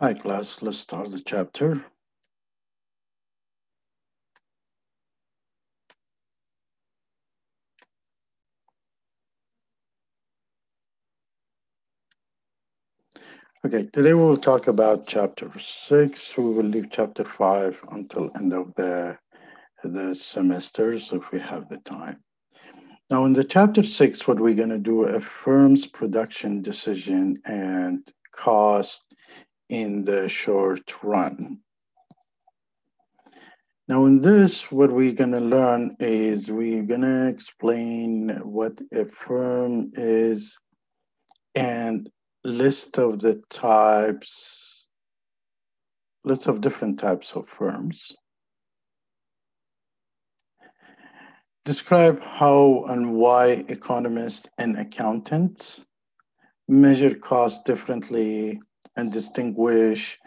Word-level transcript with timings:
Hi, 0.00 0.12
class. 0.12 0.60
Let's 0.60 0.78
start 0.78 1.12
the 1.12 1.20
chapter. 1.20 1.84
Okay, 13.64 13.88
today 13.92 14.14
we 14.14 14.20
will 14.20 14.36
talk 14.36 14.66
about 14.66 15.06
chapter 15.06 15.48
six. 15.60 16.36
We 16.36 16.42
will 16.42 16.64
leave 16.64 16.88
chapter 16.90 17.24
five 17.24 17.78
until 17.92 18.32
end 18.34 18.52
of 18.52 18.74
the, 18.74 19.16
the 19.84 20.12
semesters 20.16 21.10
if 21.12 21.30
we 21.30 21.38
have 21.38 21.68
the 21.68 21.78
time. 21.78 22.18
Now 23.10 23.26
in 23.26 23.32
the 23.32 23.44
chapter 23.44 23.84
six, 23.84 24.26
what 24.26 24.40
we're 24.40 24.56
gonna 24.56 24.76
do, 24.76 25.04
a 25.04 25.20
firm's 25.20 25.86
production 25.86 26.62
decision 26.62 27.36
and 27.44 28.00
cost 28.34 29.13
in 29.68 30.04
the 30.04 30.28
short 30.28 30.92
run. 31.02 31.58
Now 33.86 34.06
in 34.06 34.20
this, 34.20 34.70
what 34.72 34.90
we're 34.90 35.12
gonna 35.12 35.40
learn 35.40 35.96
is 36.00 36.50
we're 36.50 36.84
gonna 36.84 37.26
explain 37.26 38.30
what 38.42 38.80
a 38.92 39.04
firm 39.06 39.92
is 39.94 40.58
and 41.54 42.08
list 42.44 42.98
of 42.98 43.20
the 43.20 43.42
types, 43.50 44.86
list 46.24 46.46
of 46.46 46.62
different 46.62 46.98
types 46.98 47.32
of 47.32 47.46
firms. 47.48 48.16
Describe 51.64 52.20
how 52.20 52.84
and 52.88 53.14
why 53.14 53.64
economists 53.68 54.48
and 54.58 54.78
accountants 54.78 55.84
measure 56.68 57.14
costs 57.14 57.62
differently 57.64 58.60
and 58.96 59.12
distinguish 59.12 60.18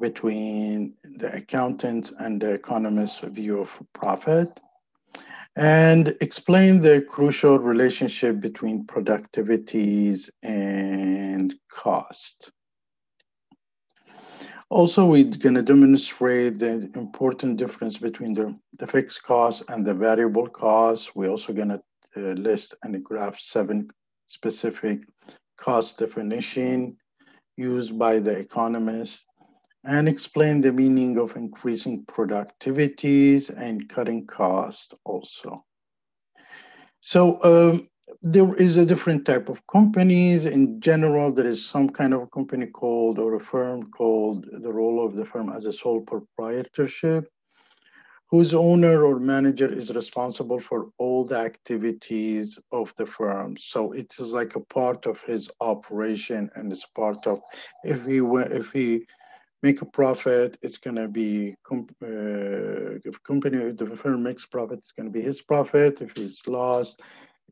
between 0.00 0.94
the 1.16 1.34
accountants 1.34 2.12
and 2.18 2.40
the 2.40 2.52
economist's 2.52 3.20
view 3.20 3.60
of 3.60 3.70
profit 3.92 4.60
and 5.56 6.16
explain 6.20 6.80
the 6.80 7.00
crucial 7.08 7.58
relationship 7.58 8.40
between 8.40 8.84
productivities 8.86 10.28
and 10.42 11.54
cost. 11.70 12.50
Also, 14.68 15.06
we're 15.06 15.24
going 15.24 15.54
to 15.54 15.62
demonstrate 15.62 16.58
the 16.58 16.90
important 16.96 17.56
difference 17.56 17.98
between 17.98 18.34
the, 18.34 18.58
the 18.78 18.86
fixed 18.86 19.22
cost 19.22 19.62
and 19.68 19.86
the 19.86 19.94
variable 19.94 20.48
cost. 20.48 21.14
We're 21.14 21.28
also 21.28 21.52
going 21.52 21.68
to 21.68 21.82
uh, 22.16 22.32
list 22.32 22.74
and 22.82 23.02
graph 23.04 23.38
seven 23.38 23.88
specific 24.26 25.00
cost 25.56 25.98
definition 25.98 26.96
used 27.56 27.98
by 27.98 28.18
the 28.18 28.32
economists 28.32 29.24
and 29.84 30.08
explain 30.08 30.60
the 30.60 30.72
meaning 30.72 31.18
of 31.18 31.36
increasing 31.36 32.04
productivities 32.06 33.50
and 33.50 33.88
cutting 33.88 34.26
costs 34.26 34.88
also. 35.04 35.64
So 37.00 37.38
um, 37.42 37.88
there 38.22 38.54
is 38.54 38.78
a 38.78 38.86
different 38.86 39.26
type 39.26 39.50
of 39.50 39.66
companies. 39.66 40.46
In 40.46 40.80
general, 40.80 41.32
there 41.32 41.46
is 41.46 41.66
some 41.66 41.90
kind 41.90 42.14
of 42.14 42.22
a 42.22 42.26
company 42.28 42.66
called 42.66 43.18
or 43.18 43.34
a 43.34 43.40
firm 43.40 43.90
called 43.90 44.46
the 44.50 44.72
role 44.72 45.04
of 45.04 45.14
the 45.14 45.26
firm 45.26 45.52
as 45.54 45.66
a 45.66 45.72
sole 45.72 46.00
proprietorship, 46.00 47.28
whose 48.34 48.52
owner 48.52 49.04
or 49.04 49.20
manager 49.20 49.72
is 49.72 49.94
responsible 49.94 50.58
for 50.58 50.88
all 50.98 51.24
the 51.24 51.38
activities 51.38 52.58
of 52.72 52.92
the 52.96 53.06
firm. 53.06 53.56
So 53.56 53.92
it 53.92 54.12
is 54.18 54.32
like 54.32 54.56
a 54.56 54.66
part 54.78 55.06
of 55.06 55.20
his 55.20 55.48
operation 55.60 56.50
and 56.56 56.72
it's 56.72 56.84
part 56.96 57.28
of 57.28 57.38
if 57.84 58.04
he 58.04 58.16
if 58.60 58.66
he 58.72 59.06
make 59.62 59.82
a 59.82 59.86
profit, 59.86 60.58
it's 60.62 60.78
to 60.96 61.06
be 61.06 61.54
uh, 61.70 62.98
if 63.08 63.22
company 63.22 63.58
if 63.58 63.76
the 63.76 63.96
firm 64.02 64.24
makes 64.24 64.44
profit, 64.46 64.80
it's 64.80 64.90
to 65.06 65.12
be 65.12 65.22
his 65.22 65.40
profit. 65.40 66.00
If 66.00 66.16
he's 66.16 66.40
lost, 66.48 67.00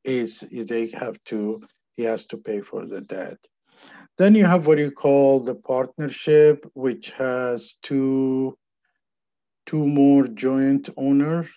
is 0.02 0.40
they 0.50 0.88
have 0.98 1.16
to 1.26 1.62
he 1.96 2.02
has 2.02 2.26
to 2.26 2.36
pay 2.36 2.60
for 2.60 2.86
the 2.86 3.02
debt. 3.02 3.38
Then 4.18 4.34
you 4.34 4.46
have 4.46 4.66
what 4.66 4.78
you 4.78 4.90
call 4.90 5.44
the 5.44 5.54
partnership, 5.54 6.68
which 6.74 7.10
has 7.16 7.76
two 7.84 8.58
two 9.66 9.86
more 9.86 10.26
joint 10.26 10.88
owners. 10.96 11.48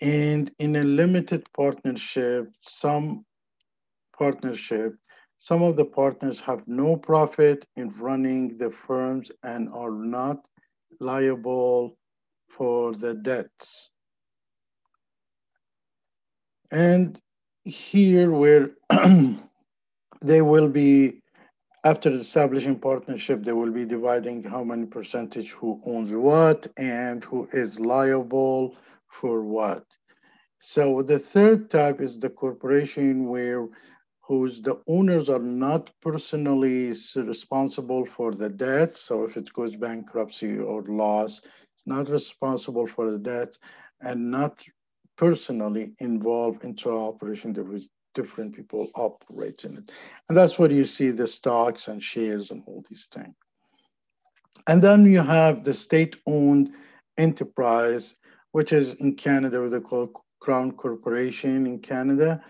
And 0.00 0.50
in 0.58 0.76
a 0.76 0.84
limited 0.84 1.46
partnership, 1.52 2.52
some 2.60 3.24
partnership, 4.18 4.94
some 5.38 5.62
of 5.62 5.76
the 5.76 5.84
partners 5.84 6.40
have 6.40 6.62
no 6.66 6.96
profit 6.96 7.66
in 7.76 7.90
running 7.98 8.58
the 8.58 8.70
firms 8.86 9.30
and 9.42 9.68
are 9.72 9.90
not 9.90 10.38
liable 11.00 11.96
for 12.56 12.94
the 12.94 13.14
debts. 13.14 13.90
And 16.70 17.18
here 17.64 18.30
where 18.30 18.70
they 20.22 20.42
will 20.42 20.68
be, 20.68 21.22
after 21.84 22.10
establishing 22.10 22.78
partnership, 22.78 23.42
they 23.42 23.52
will 23.52 23.72
be 23.72 23.86
dividing 23.86 24.42
how 24.44 24.62
many 24.62 24.86
percentage 24.86 25.50
who 25.52 25.80
owns 25.86 26.10
what 26.12 26.66
and 26.76 27.24
who 27.24 27.48
is 27.52 27.80
liable 27.80 28.76
for 29.08 29.42
what. 29.42 29.84
So 30.60 31.02
the 31.02 31.18
third 31.18 31.70
type 31.70 32.00
is 32.00 32.20
the 32.20 32.28
corporation 32.28 33.28
where 33.28 33.66
whose 34.20 34.60
the 34.62 34.80
owners 34.86 35.28
are 35.28 35.40
not 35.40 35.90
personally 36.02 36.94
responsible 37.16 38.06
for 38.16 38.34
the 38.34 38.48
debt. 38.48 38.96
So 38.96 39.24
if 39.24 39.36
it 39.36 39.52
goes 39.54 39.74
bankruptcy 39.76 40.58
or 40.58 40.82
loss, 40.82 41.40
it's 41.74 41.86
not 41.86 42.08
responsible 42.10 42.86
for 42.86 43.10
the 43.10 43.18
debt 43.18 43.56
and 44.00 44.30
not 44.30 44.60
personally 45.16 45.94
involved 45.98 46.62
into 46.62 46.90
operation. 46.90 47.52
Different 48.14 48.54
people 48.54 48.90
operate 48.94 49.64
in 49.64 49.78
it. 49.78 49.92
And 50.28 50.36
that's 50.36 50.58
what 50.58 50.70
you 50.70 50.84
see 50.84 51.10
the 51.10 51.26
stocks 51.26 51.88
and 51.88 52.02
shares 52.02 52.50
and 52.50 52.62
all 52.66 52.84
these 52.88 53.06
things. 53.12 53.34
And 54.66 54.82
then 54.82 55.04
you 55.04 55.22
have 55.22 55.64
the 55.64 55.74
state-owned 55.74 56.70
enterprise, 57.18 58.14
which 58.52 58.72
is 58.72 58.94
in 58.94 59.14
Canada, 59.14 59.60
what 59.60 59.70
they 59.70 59.80
call 59.80 60.24
Crown 60.40 60.72
Corporation 60.72 61.66
in 61.66 61.78
Canada 61.78 62.42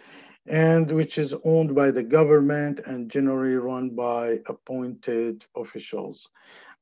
and 0.47 0.91
which 0.91 1.19
is 1.19 1.35
owned 1.45 1.75
by 1.75 1.91
the 1.91 2.03
government 2.03 2.81
and 2.87 3.11
generally 3.11 3.55
run 3.55 3.91
by 3.91 4.39
appointed 4.47 5.45
officials. 5.57 6.29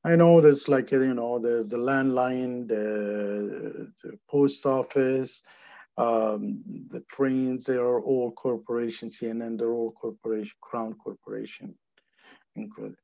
I 0.03 0.15
know 0.15 0.39
there's 0.39 0.67
like, 0.67 0.91
you 0.91 1.13
know, 1.13 1.39
the, 1.39 1.65
the 1.67 1.77
landline, 1.77 2.67
the, 2.67 3.91
the 4.01 4.17
post 4.29 4.65
office, 4.65 5.41
um, 5.99 6.63
the 6.89 7.01
trains, 7.11 7.65
they 7.65 7.75
are 7.75 7.99
all 8.01 8.31
corporations, 8.31 9.19
CNN, 9.19 9.57
they're 9.57 9.73
all 9.73 9.91
corporation, 9.91 10.53
Crown 10.61 10.93
Corporation 10.93 11.75
included. 12.55 12.95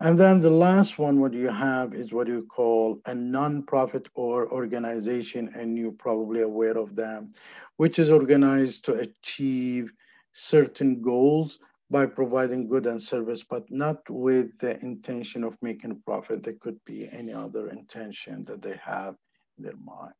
And 0.00 0.16
then 0.16 0.40
the 0.40 0.50
last 0.50 0.96
one, 0.98 1.18
what 1.20 1.32
you 1.32 1.48
have 1.48 1.94
is 1.94 2.12
what 2.12 2.28
you 2.28 2.46
call 2.48 3.00
a 3.06 3.14
non-profit 3.14 4.08
or 4.14 4.52
organization, 4.52 5.52
and 5.56 5.76
you're 5.76 5.92
probably 5.92 6.42
aware 6.42 6.78
of 6.78 6.94
them, 6.94 7.32
which 7.76 7.98
is 7.98 8.10
organized 8.10 8.84
to 8.84 8.94
achieve 8.94 9.90
certain 10.32 11.02
goals 11.02 11.58
by 11.90 12.06
providing 12.06 12.68
good 12.68 12.86
and 12.86 13.02
service, 13.02 13.42
but 13.48 13.68
not 13.70 13.98
with 14.08 14.56
the 14.60 14.80
intention 14.80 15.42
of 15.42 15.56
making 15.60 15.90
a 15.90 15.96
profit. 16.06 16.44
There 16.44 16.54
could 16.60 16.78
be 16.84 17.08
any 17.10 17.32
other 17.32 17.70
intention 17.70 18.44
that 18.46 18.62
they 18.62 18.78
have 18.84 19.16
in 19.58 19.64
their 19.64 19.76
mind. 19.84 20.14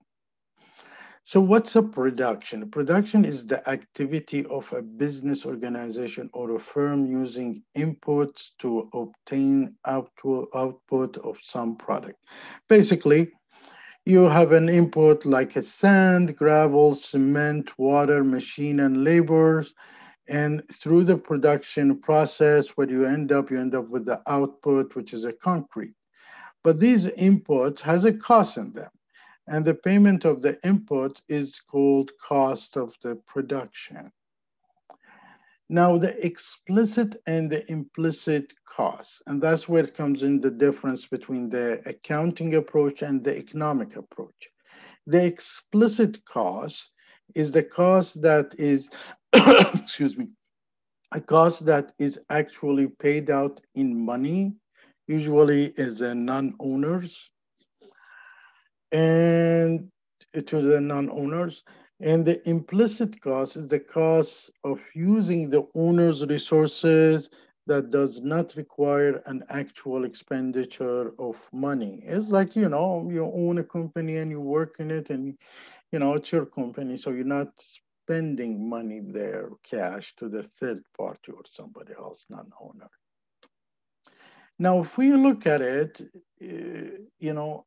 So 1.26 1.40
what's 1.40 1.74
a 1.74 1.82
production? 1.82 2.70
Production 2.70 3.24
is 3.24 3.46
the 3.46 3.66
activity 3.66 4.44
of 4.44 4.70
a 4.74 4.82
business 4.82 5.46
organization 5.46 6.28
or 6.34 6.56
a 6.56 6.60
firm 6.60 7.06
using 7.06 7.62
inputs 7.74 8.50
to 8.58 8.90
obtain 8.92 9.74
output, 9.86 11.16
of 11.16 11.36
some 11.42 11.76
product. 11.76 12.18
Basically, 12.68 13.32
you 14.04 14.24
have 14.24 14.52
an 14.52 14.68
input 14.68 15.24
like 15.24 15.56
a 15.56 15.62
sand, 15.62 16.36
gravel, 16.36 16.94
cement, 16.94 17.70
water, 17.78 18.22
machine, 18.22 18.80
and 18.80 19.02
labors, 19.02 19.72
and 20.28 20.62
through 20.74 21.04
the 21.04 21.16
production 21.16 22.02
process, 22.02 22.66
what 22.74 22.90
you 22.90 23.06
end 23.06 23.32
up, 23.32 23.50
you 23.50 23.58
end 23.58 23.74
up 23.74 23.88
with 23.88 24.04
the 24.04 24.20
output, 24.26 24.94
which 24.94 25.14
is 25.14 25.24
a 25.24 25.32
concrete. 25.32 25.94
But 26.62 26.80
these 26.80 27.06
inputs 27.06 27.80
has 27.80 28.04
a 28.04 28.12
cost 28.12 28.58
in 28.58 28.74
them. 28.74 28.90
And 29.46 29.64
the 29.64 29.74
payment 29.74 30.24
of 30.24 30.42
the 30.42 30.58
input 30.64 31.20
is 31.28 31.60
called 31.70 32.10
cost 32.26 32.76
of 32.76 32.94
the 33.02 33.16
production. 33.26 34.10
Now, 35.68 35.96
the 35.96 36.24
explicit 36.24 37.20
and 37.26 37.50
the 37.50 37.70
implicit 37.70 38.52
costs, 38.66 39.20
and 39.26 39.42
that's 39.42 39.68
where 39.68 39.84
it 39.84 39.94
comes 39.94 40.22
in 40.22 40.40
the 40.40 40.50
difference 40.50 41.06
between 41.06 41.48
the 41.48 41.82
accounting 41.86 42.54
approach 42.54 43.02
and 43.02 43.24
the 43.24 43.36
economic 43.36 43.96
approach. 43.96 44.48
The 45.06 45.24
explicit 45.24 46.24
cost 46.26 46.90
is 47.34 47.50
the 47.50 47.62
cost 47.62 48.20
that 48.22 48.54
is 48.58 48.88
excuse 49.32 50.16
me, 50.16 50.28
a 51.12 51.20
cost 51.20 51.64
that 51.66 51.92
is 51.98 52.18
actually 52.30 52.88
paid 52.88 53.30
out 53.30 53.60
in 53.74 54.04
money 54.04 54.54
usually 55.06 55.66
is 55.76 55.98
the 55.98 56.14
non-owners 56.14 57.30
and 58.94 59.90
to 60.46 60.62
the 60.62 60.80
non-owners. 60.80 61.62
And 62.00 62.24
the 62.24 62.48
implicit 62.48 63.20
cost 63.20 63.56
is 63.56 63.68
the 63.68 63.80
cost 63.80 64.50
of 64.62 64.80
using 64.94 65.50
the 65.50 65.66
owner's 65.74 66.24
resources 66.26 67.28
that 67.66 67.90
does 67.90 68.20
not 68.20 68.54
require 68.56 69.22
an 69.26 69.42
actual 69.48 70.04
expenditure 70.04 71.12
of 71.18 71.36
money. 71.52 72.02
It's 72.04 72.28
like, 72.28 72.54
you 72.56 72.68
know, 72.68 73.08
you 73.10 73.24
own 73.24 73.58
a 73.58 73.64
company 73.64 74.18
and 74.18 74.30
you 74.30 74.40
work 74.40 74.76
in 74.80 74.90
it 74.90 75.10
and, 75.10 75.36
you 75.92 75.98
know, 75.98 76.14
it's 76.14 76.30
your 76.30 76.46
company. 76.46 76.96
So 76.98 77.10
you're 77.10 77.24
not 77.24 77.48
spending 78.04 78.68
money 78.68 79.00
there, 79.02 79.48
cash 79.68 80.14
to 80.18 80.28
the 80.28 80.42
third 80.60 80.82
party 80.96 81.32
or 81.32 81.42
somebody 81.50 81.94
else, 81.98 82.24
non-owner. 82.28 82.90
Now, 84.58 84.82
if 84.82 84.96
we 84.98 85.12
look 85.12 85.46
at 85.46 85.62
it, 85.62 86.00
uh, 86.42 86.98
you 87.18 87.32
know, 87.32 87.64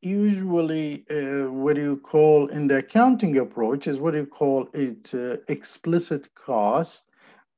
usually 0.00 1.04
uh, 1.10 1.50
what 1.50 1.76
you 1.76 1.96
call 1.98 2.48
in 2.48 2.66
the 2.68 2.78
accounting 2.78 3.38
approach 3.38 3.86
is 3.86 3.98
what 3.98 4.14
you 4.14 4.26
call 4.26 4.68
it 4.74 5.12
uh, 5.14 5.36
explicit 5.48 6.28
cost, 6.34 7.02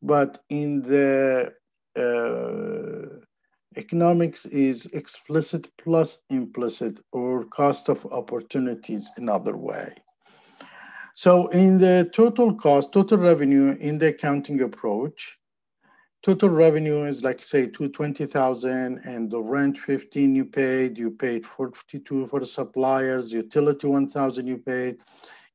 but 0.03 0.43
in 0.49 0.83
the 0.83 1.53
uh, 1.97 3.19
economics 3.77 4.47
is 4.47 4.87
explicit 4.93 5.69
plus 5.79 6.19
implicit 6.31 6.99
or 7.13 7.45
cost 7.45 7.89
of 7.89 8.05
opportunities 8.07 9.11
another 9.17 9.57
way. 9.57 9.95
So 11.15 11.49
in 11.49 11.79
the 11.79 12.11
total 12.15 12.55
cost, 12.55 12.93
total 12.93 13.19
revenue 13.19 13.77
in 13.81 13.99
the 13.99 14.09
accounting 14.09 14.63
approach, 14.63 15.38
total 16.29 16.51
revenue 16.51 17.07
is 17.07 17.25
like 17.25 17.41
say 17.41 17.63
220,000 17.67 18.99
and 19.05 19.31
the 19.31 19.41
rent 19.41 19.79
15 19.79 20.35
you 20.35 20.45
paid, 20.45 20.99
you 20.99 21.11
paid 21.11 21.47
42 21.47 22.27
for 22.27 22.39
the 22.39 22.45
suppliers, 22.45 23.33
utility 23.33 23.87
1,000 23.87 24.47
you 24.47 24.59
paid, 24.59 24.99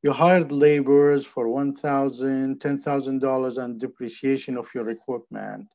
you 0.02 0.12
hired 0.12 0.52
laborers 0.52 1.28
for 1.28 1.48
1,000, 1.48 2.60
$10,000 2.60 3.58
and 3.64 3.80
depreciation 3.80 4.58
of 4.58 4.66
your 4.74 4.90
equipment 4.90 5.68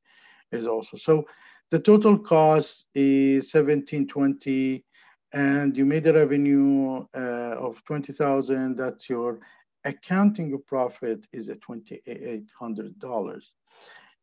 is 0.50 0.66
also. 0.66 0.96
So 0.96 1.28
the 1.70 1.78
total 1.78 2.18
cost 2.18 2.86
is 2.96 3.54
1720 3.54 4.84
and 5.32 5.76
you 5.76 5.86
made 5.86 6.08
a 6.08 6.12
revenue 6.12 7.06
uh, 7.14 7.54
of 7.66 7.80
20,000, 7.84 8.74
that's 8.76 9.08
your 9.08 9.38
accounting 9.84 10.60
profit 10.66 11.24
is 11.32 11.48
at 11.50 11.60
$2,800. 11.60 13.42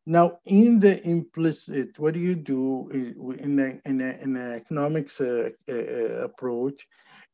Now, 0.06 0.38
in 0.46 0.78
the 0.78 1.04
implicit, 1.04 1.98
what 1.98 2.14
do 2.14 2.20
you 2.20 2.36
do 2.36 2.88
in 2.92 3.58
an 3.58 3.82
in 3.84 4.00
a, 4.00 4.22
in 4.22 4.36
a 4.36 4.54
economics 4.54 5.20
uh, 5.20 5.50
uh, 5.68 5.74
approach 5.74 6.86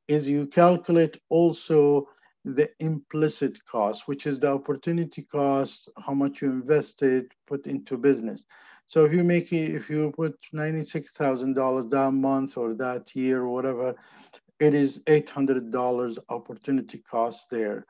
is 0.09 0.27
you 0.27 0.47
calculate 0.47 1.21
also 1.29 2.09
the 2.45 2.71
implicit 2.81 3.59
cost, 3.71 4.03
which 4.07 4.27
is 4.27 4.41
the 4.41 4.51
opportunity 4.51 5.23
cost, 5.23 5.89
how 6.05 6.15
much 6.15 6.43
you 6.43 6.51
invested, 6.51 7.27
put 7.47 7.67
into 7.67 7.97
business. 7.97 8.45
So 8.87 9.05
if 9.05 9.13
you 9.13 9.23
make 9.23 9.53
it, 9.53 9.75
if 9.75 9.89
you 9.89 10.13
put 10.17 10.39
$96,000 10.55 11.91
that 11.91 12.11
month 12.13 12.57
or 12.57 12.75
that 12.75 13.15
year 13.15 13.43
or 13.43 13.49
whatever, 13.49 13.95
it 14.61 14.75
is 14.75 15.01
$800 15.01 16.19
opportunity 16.31 16.99
cost 16.99 17.47
there 17.51 17.87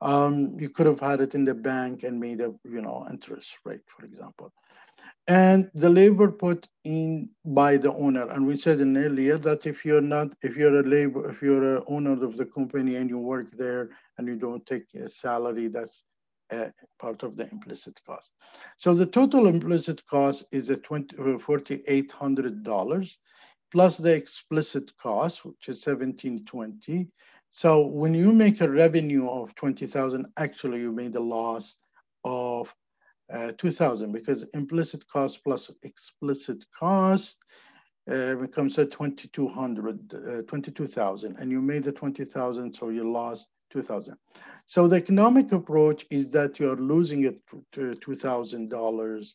um, 0.00 0.56
you 0.58 0.70
could 0.70 0.86
have 0.86 1.00
had 1.00 1.20
it 1.20 1.34
in 1.34 1.44
the 1.44 1.54
bank 1.54 2.04
and 2.04 2.20
made 2.20 2.40
a 2.40 2.52
you 2.64 2.82
know 2.82 3.06
interest 3.10 3.50
rate, 3.64 3.82
for 3.86 4.04
example. 4.04 4.52
And 5.28 5.70
the 5.74 5.90
labor 5.90 6.30
put 6.30 6.68
in 6.84 7.30
by 7.44 7.78
the 7.78 7.92
owner. 7.92 8.30
And 8.30 8.46
we 8.46 8.56
said 8.56 8.80
in 8.80 8.96
earlier 8.96 9.38
that 9.38 9.66
if 9.66 9.84
you're 9.84 10.00
not, 10.00 10.28
if 10.42 10.56
you're 10.56 10.78
a 10.80 10.84
labor, 10.84 11.28
if 11.28 11.42
you're 11.42 11.76
a 11.76 11.84
owner 11.86 12.12
of 12.24 12.36
the 12.36 12.46
company 12.46 12.94
and 12.96 13.10
you 13.10 13.18
work 13.18 13.48
there 13.56 13.90
and 14.18 14.28
you 14.28 14.36
don't 14.36 14.64
take 14.66 14.94
a 14.94 15.08
salary, 15.08 15.68
that's 15.68 16.02
part 17.00 17.22
of 17.22 17.36
the 17.36 17.48
implicit 17.50 18.00
cost. 18.06 18.30
So 18.76 18.94
the 18.94 19.06
total 19.06 19.48
implicit 19.48 20.06
cost 20.06 20.44
is 20.52 20.70
a 20.70 20.76
$4,800 20.76 23.16
plus 23.72 23.96
the 23.96 24.14
explicit 24.14 24.96
cost, 24.96 25.44
which 25.44 25.68
is 25.68 25.84
1720 25.84 27.08
so 27.50 27.86
when 27.86 28.14
you 28.14 28.32
make 28.32 28.60
a 28.60 28.68
revenue 28.68 29.28
of 29.28 29.54
20,000, 29.54 30.26
actually 30.36 30.80
you 30.80 30.92
made 30.92 31.14
a 31.14 31.20
loss 31.20 31.76
of 32.24 32.72
uh, 33.32 33.52
2,000 33.58 34.12
because 34.12 34.44
implicit 34.54 35.06
cost 35.08 35.40
plus 35.42 35.70
explicit 35.82 36.64
cost 36.78 37.36
uh, 38.10 38.34
becomes 38.34 38.78
at 38.78 38.92
2,200, 38.92 40.14
uh, 40.14 40.42
22,000 40.42 41.36
and 41.38 41.50
you 41.50 41.60
made 41.60 41.84
the 41.84 41.92
20,000, 41.92 42.74
so 42.74 42.88
you 42.90 43.10
lost 43.10 43.46
2,000. 43.72 44.14
So 44.66 44.86
the 44.86 44.96
economic 44.96 45.52
approach 45.52 46.06
is 46.10 46.30
that 46.30 46.60
you're 46.60 46.76
losing 46.76 47.24
it 47.24 47.40
to 47.72 47.96
$2,000 47.96 49.32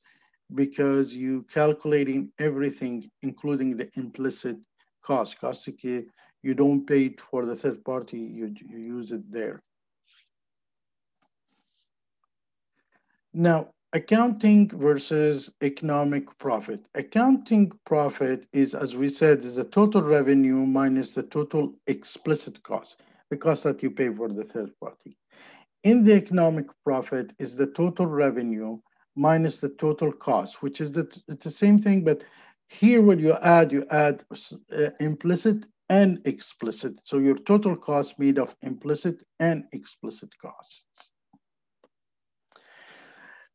because 0.56 1.14
you 1.14 1.46
calculating 1.54 2.32
everything, 2.40 3.10
including 3.22 3.78
the 3.78 3.90
implicit 3.96 4.58
cost. 5.04 5.40
Cost 5.40 5.64
you 6.44 6.54
don't 6.54 6.86
pay 6.86 7.06
it 7.06 7.22
for 7.22 7.46
the 7.46 7.56
third 7.56 7.84
party, 7.84 8.18
you, 8.18 8.54
you 8.70 8.78
use 8.78 9.12
it 9.12 9.32
there. 9.32 9.62
Now, 13.34 13.70
accounting 13.94 14.70
versus 14.70 15.50
economic 15.62 16.38
profit. 16.38 16.86
Accounting 16.96 17.72
profit 17.86 18.48
is, 18.54 18.74
as 18.74 18.96
we 18.96 19.10
said, 19.10 19.44
is 19.44 19.56
the 19.56 19.66
total 19.66 20.02
revenue 20.02 20.66
minus 20.66 21.12
the 21.12 21.24
total 21.24 21.74
explicit 21.88 22.62
cost, 22.64 23.02
the 23.30 23.38
cost 23.38 23.64
that 23.64 23.84
you 23.84 23.92
pay 23.92 24.14
for 24.14 24.30
the 24.30 24.44
third 24.44 24.72
party. 24.80 25.18
In 25.84 26.04
the 26.04 26.14
economic 26.14 26.68
profit 26.84 27.32
is 27.40 27.56
the 27.56 27.68
total 27.68 28.06
revenue 28.06 28.80
minus 29.16 29.58
the 29.58 29.70
total 29.70 30.12
cost, 30.12 30.62
which 30.62 30.80
is 30.80 30.92
the, 30.92 31.10
it's 31.28 31.44
the 31.44 31.52
same 31.52 31.80
thing, 31.80 32.04
but 32.04 32.24
here 32.68 33.02
when 33.02 33.20
you 33.20 33.34
add, 33.34 33.72
you 33.72 33.86
add 33.92 34.24
uh, 34.78 34.90
implicit 35.00 35.66
and 35.92 36.22
explicit. 36.26 36.94
So 37.04 37.18
your 37.18 37.38
total 37.40 37.76
cost 37.76 38.18
made 38.18 38.40
of 38.40 38.56
implicit 38.62 39.22
and 39.42 39.66
explicit 39.74 40.30
costs. 40.42 41.12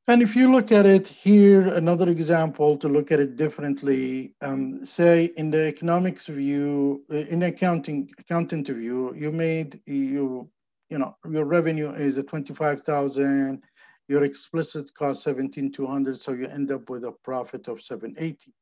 And 0.07 0.21
if 0.23 0.37
you 0.37 0.53
look 0.53 0.71
at 0.71 0.85
it 0.85 1.09
here, 1.09 1.67
another 1.69 2.11
example 2.11 2.77
to 2.77 2.89
look 2.89 3.11
at 3.11 3.21
it 3.21 3.37
differently, 3.37 4.35
um, 4.43 4.85
say 4.85 5.33
in 5.39 5.51
the 5.51 5.67
economics 5.67 6.27
view, 6.27 7.03
uh, 7.11 7.17
in 7.17 7.43
accounting 7.43 8.11
accountant 8.19 8.69
view, 8.69 9.15
you 9.17 9.33
made 9.33 9.81
you 9.87 10.49
you 10.91 10.99
know 10.99 11.17
your 11.29 11.47
revenue 11.47 11.91
is 11.95 12.19
at 12.19 12.29
25,000, 12.29 13.63
your 14.09 14.25
explicit 14.25 14.93
cost 14.95 15.23
17,200, 15.23 16.21
so 16.21 16.33
you 16.33 16.47
end 16.47 16.71
up 16.71 16.89
with 16.91 17.05
a 17.05 17.13
profit 17.25 17.67
of 17.67 17.81
780. 17.81 18.53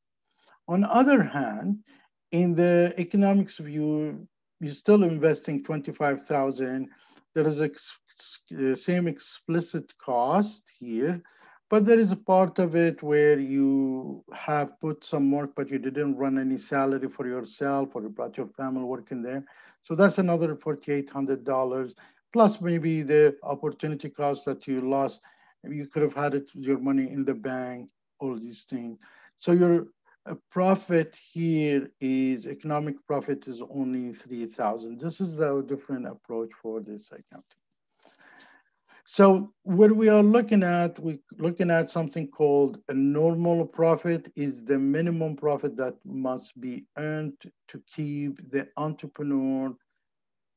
On 0.68 0.84
other 0.84 1.22
hand, 1.22 1.80
in 2.34 2.56
the 2.56 2.92
economics 2.98 3.58
view, 3.58 4.26
you're 4.60 4.74
still 4.74 5.04
investing 5.04 5.62
25,000. 5.62 6.88
There 7.32 7.46
is 7.46 7.60
a 7.60 7.70
uh, 7.70 8.74
same 8.74 9.06
explicit 9.06 9.92
cost 9.98 10.62
here, 10.80 11.22
but 11.70 11.86
there 11.86 11.98
is 11.98 12.10
a 12.10 12.16
part 12.32 12.58
of 12.58 12.74
it 12.74 13.00
where 13.04 13.38
you 13.38 14.24
have 14.32 14.80
put 14.80 15.04
some 15.04 15.30
work, 15.30 15.50
but 15.54 15.70
you 15.70 15.78
didn't 15.78 16.16
run 16.16 16.36
any 16.38 16.58
salary 16.58 17.08
for 17.08 17.24
yourself 17.28 17.90
or 17.94 18.02
you 18.02 18.08
brought 18.08 18.36
your 18.36 18.48
family 18.56 18.82
working 18.82 19.22
there. 19.22 19.44
So 19.82 19.94
that's 19.94 20.18
another 20.18 20.56
$4,800 20.56 21.92
plus 22.32 22.60
maybe 22.60 23.02
the 23.02 23.36
opportunity 23.44 24.08
cost 24.08 24.44
that 24.46 24.66
you 24.66 24.80
lost. 24.80 25.20
You 25.62 25.86
could 25.86 26.02
have 26.02 26.14
had 26.14 26.34
it, 26.34 26.48
your 26.52 26.80
money 26.80 27.08
in 27.12 27.24
the 27.24 27.34
bank, 27.34 27.90
all 28.18 28.34
these 28.36 28.64
things. 28.68 28.98
So 29.36 29.52
your 29.52 29.86
a 30.26 30.36
profit 30.50 31.16
here 31.32 31.90
is 32.00 32.46
economic 32.46 32.94
profit 33.06 33.46
is 33.46 33.60
only 33.70 34.12
3,000. 34.12 34.98
This 34.98 35.20
is 35.20 35.36
the 35.36 35.62
different 35.68 36.06
approach 36.06 36.50
for 36.62 36.80
this 36.80 37.06
accounting. 37.12 37.44
So 39.06 39.52
what 39.64 39.94
we 39.94 40.08
are 40.08 40.22
looking 40.22 40.62
at, 40.62 40.98
we're 40.98 41.18
looking 41.36 41.70
at 41.70 41.90
something 41.90 42.26
called 42.28 42.78
a 42.88 42.94
normal 42.94 43.66
profit 43.66 44.32
is 44.34 44.64
the 44.64 44.78
minimum 44.78 45.36
profit 45.36 45.76
that 45.76 45.96
must 46.06 46.58
be 46.58 46.86
earned 46.96 47.34
to 47.68 47.82
keep 47.94 48.50
the 48.50 48.66
entrepreneur 48.78 49.74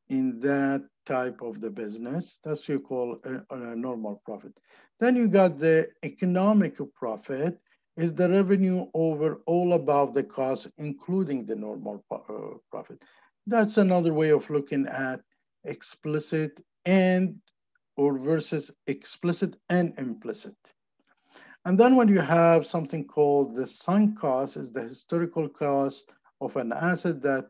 in 0.09 0.39
that 0.39 0.87
type 1.05 1.41
of 1.41 1.59
the 1.59 1.69
business. 1.69 2.37
That's 2.45 2.61
what 2.61 2.69
you 2.69 2.79
call 2.79 3.19
a, 3.25 3.53
a 3.53 3.75
normal 3.75 4.21
profit. 4.25 4.53
Then 5.01 5.17
you 5.17 5.27
got 5.27 5.59
the 5.59 5.89
economic 6.05 6.77
profit, 6.95 7.59
is 7.97 8.13
the 8.13 8.29
revenue 8.29 8.85
over 8.93 9.41
all 9.47 9.73
above 9.73 10.13
the 10.13 10.23
cost, 10.23 10.67
including 10.77 11.45
the 11.45 11.55
normal 11.55 12.03
uh, 12.11 12.57
profit. 12.71 13.01
That's 13.47 13.77
another 13.77 14.13
way 14.13 14.29
of 14.29 14.49
looking 14.49 14.87
at 14.87 15.21
explicit 15.63 16.63
and 16.85 17.35
or 17.97 18.19
versus 18.19 18.71
explicit 18.85 19.55
and 19.69 19.93
implicit. 19.97 20.55
And 21.65 21.77
then 21.77 21.95
when 21.95 22.07
you 22.07 22.21
have 22.21 22.67
something 22.67 23.03
called 23.05 23.55
the 23.55 23.67
sunk 23.67 24.19
cost 24.19 24.55
is 24.55 24.71
the 24.71 24.83
historical 24.83 25.49
cost 25.49 26.05
of 26.39 26.55
an 26.55 26.71
asset 26.71 27.21
that 27.23 27.49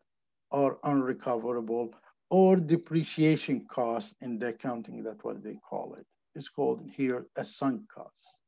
are 0.51 0.77
unrecoverable 0.83 1.93
or 2.29 2.55
depreciation 2.55 3.65
cost 3.69 4.15
in 4.21 4.39
the 4.39 4.47
accounting, 4.47 5.03
that's 5.03 5.23
what 5.23 5.43
they 5.43 5.59
call 5.69 5.95
it. 5.99 6.05
It's 6.35 6.49
called 6.49 6.81
here 6.95 7.27
a 7.35 7.43
sunk 7.43 7.81
cost. 7.93 8.39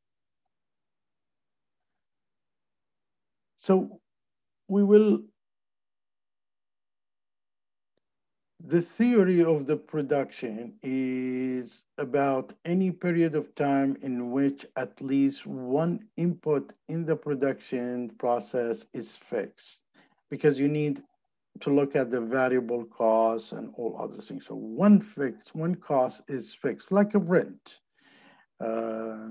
So 3.61 3.99
we 4.67 4.83
will 4.83 5.23
The 8.65 8.81
theory 8.81 9.43
of 9.43 9.65
the 9.65 9.77
production 9.77 10.73
is 10.83 11.83
about 11.97 12.53
any 12.65 12.91
period 12.91 13.33
of 13.33 13.55
time 13.55 13.97
in 14.01 14.31
which 14.31 14.65
at 14.75 15.01
least 15.01 15.47
one 15.47 16.07
input 16.17 16.73
in 16.89 17.05
the 17.05 17.15
production 17.15 18.11
process 18.19 18.85
is 18.93 19.17
fixed 19.29 19.79
because 20.29 20.59
you 20.59 20.67
need 20.67 21.01
to 21.61 21.69
look 21.69 21.95
at 21.95 22.11
the 22.11 22.19
variable 22.19 22.83
costs 22.85 23.53
and 23.53 23.73
all 23.75 23.97
other 23.97 24.21
things. 24.21 24.43
So 24.47 24.55
one 24.55 25.01
fixed, 25.01 25.55
one 25.55 25.75
cost 25.75 26.21
is 26.27 26.53
fixed, 26.61 26.91
like 26.91 27.15
a 27.15 27.19
rent. 27.19 27.79
Uh, 28.59 29.29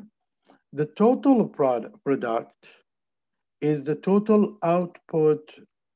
the 0.72 0.86
total 0.96 1.46
product, 1.46 2.02
product 2.02 2.66
is 3.60 3.82
the 3.82 3.94
total 3.94 4.56
output 4.62 5.50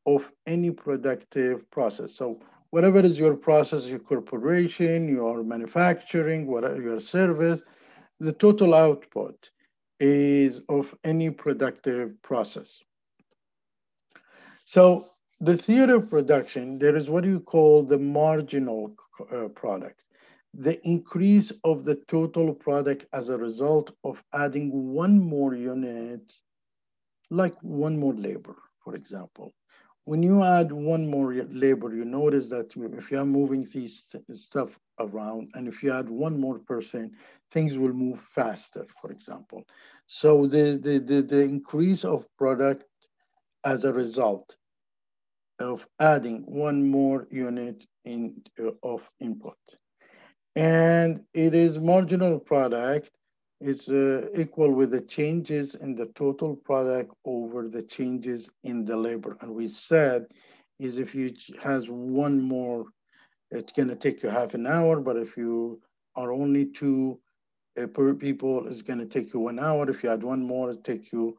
of 0.07 0.31
any 0.47 0.71
productive 0.71 1.71
process. 1.71 2.14
So 2.14 2.40
whatever 2.71 3.00
is 3.00 3.19
your 3.19 3.35
process, 3.35 3.87
your 3.87 4.00
corporation, 4.00 5.09
your 5.09 5.42
manufacturing, 5.42 6.47
whatever 6.47 6.81
your 6.81 7.00
service, 7.00 7.62
the 8.19 8.33
total 8.33 8.75
output 8.75 9.50
is 10.00 10.61
of 10.69 10.95
any 11.04 11.31
productive 11.31 12.21
process. 12.23 12.81
So 14.64 15.07
the 15.40 15.57
theory 15.57 15.92
of 15.92 16.09
production, 16.09 16.78
there 16.78 16.97
is 16.97 17.11
what 17.11 17.25
you 17.25 17.40
call 17.40 17.85
the 17.85 17.99
marginal 17.99 18.95
uh, 19.33 19.49
product, 19.49 20.02
the 20.54 20.81
increase 20.87 21.52
of 21.64 21.85
the 21.85 21.97
total 22.09 22.54
product 22.54 23.07
as 23.12 23.28
a 23.28 23.37
result 23.37 23.92
of 24.04 24.23
adding 24.33 24.92
one 24.92 25.19
more 25.19 25.54
unit, 25.54 26.33
like 27.32 27.54
one 27.62 27.98
more 27.98 28.14
labor, 28.14 28.56
for 28.84 28.94
example 28.94 29.52
when 30.04 30.22
you 30.22 30.42
add 30.42 30.72
one 30.72 31.08
more 31.08 31.32
labor, 31.50 31.94
you 31.94 32.04
notice 32.04 32.48
that 32.48 32.72
if 32.76 33.10
you 33.10 33.18
are 33.18 33.24
moving 33.24 33.68
these 33.72 34.04
stuff 34.34 34.70
around 34.98 35.50
and 35.54 35.68
if 35.68 35.82
you 35.82 35.92
add 35.92 36.08
one 36.08 36.40
more 36.40 36.58
person, 36.58 37.12
things 37.52 37.78
will 37.78 37.92
move 37.92 38.20
faster, 38.20 38.84
for 39.00 39.12
example. 39.12 39.64
So 40.06 40.46
the, 40.46 40.80
the, 40.82 40.98
the, 40.98 41.22
the 41.22 41.42
increase 41.42 42.04
of 42.04 42.26
product 42.36 42.84
as 43.64 43.84
a 43.84 43.92
result 43.92 44.56
of 45.60 45.86
adding 46.00 46.42
one 46.46 46.88
more 46.90 47.28
unit 47.30 47.84
in, 48.04 48.42
uh, 48.60 48.70
of 48.82 49.02
input. 49.20 49.56
And 50.56 51.20
it 51.32 51.54
is 51.54 51.78
marginal 51.78 52.40
product 52.40 53.10
is 53.62 53.88
uh, 53.88 54.26
equal 54.37 54.73
with 54.73 54.90
the 54.90 55.00
changes 55.00 55.75
in 55.76 55.95
the 55.95 56.07
total 56.14 56.57
product 56.57 57.12
over 57.25 57.69
the 57.69 57.83
changes 57.83 58.50
in 58.64 58.85
the 58.85 58.97
labor. 58.97 59.37
And 59.40 59.54
we 59.54 59.69
said 59.69 60.26
is 60.78 60.99
if 60.99 61.14
you 61.14 61.33
has 61.62 61.88
one 61.88 62.40
more, 62.40 62.87
it's 63.50 63.73
gonna 63.73 63.95
take 63.95 64.23
you 64.23 64.28
half 64.28 64.54
an 64.54 64.66
hour, 64.66 65.00
but 65.00 65.16
if 65.16 65.37
you 65.37 65.81
are 66.16 66.33
only 66.33 66.66
two 66.66 67.19
uh, 67.81 67.87
per 67.87 68.14
people, 68.14 68.66
it's 68.66 68.83
gonna 68.83 69.07
take 69.07 69.33
you 69.33 69.40
one 69.40 69.59
hour. 69.59 69.88
If 69.88 70.02
you 70.02 70.11
add 70.11 70.23
one 70.23 70.42
more, 70.42 70.71
it 70.71 70.83
take 70.85 71.12
you 71.12 71.37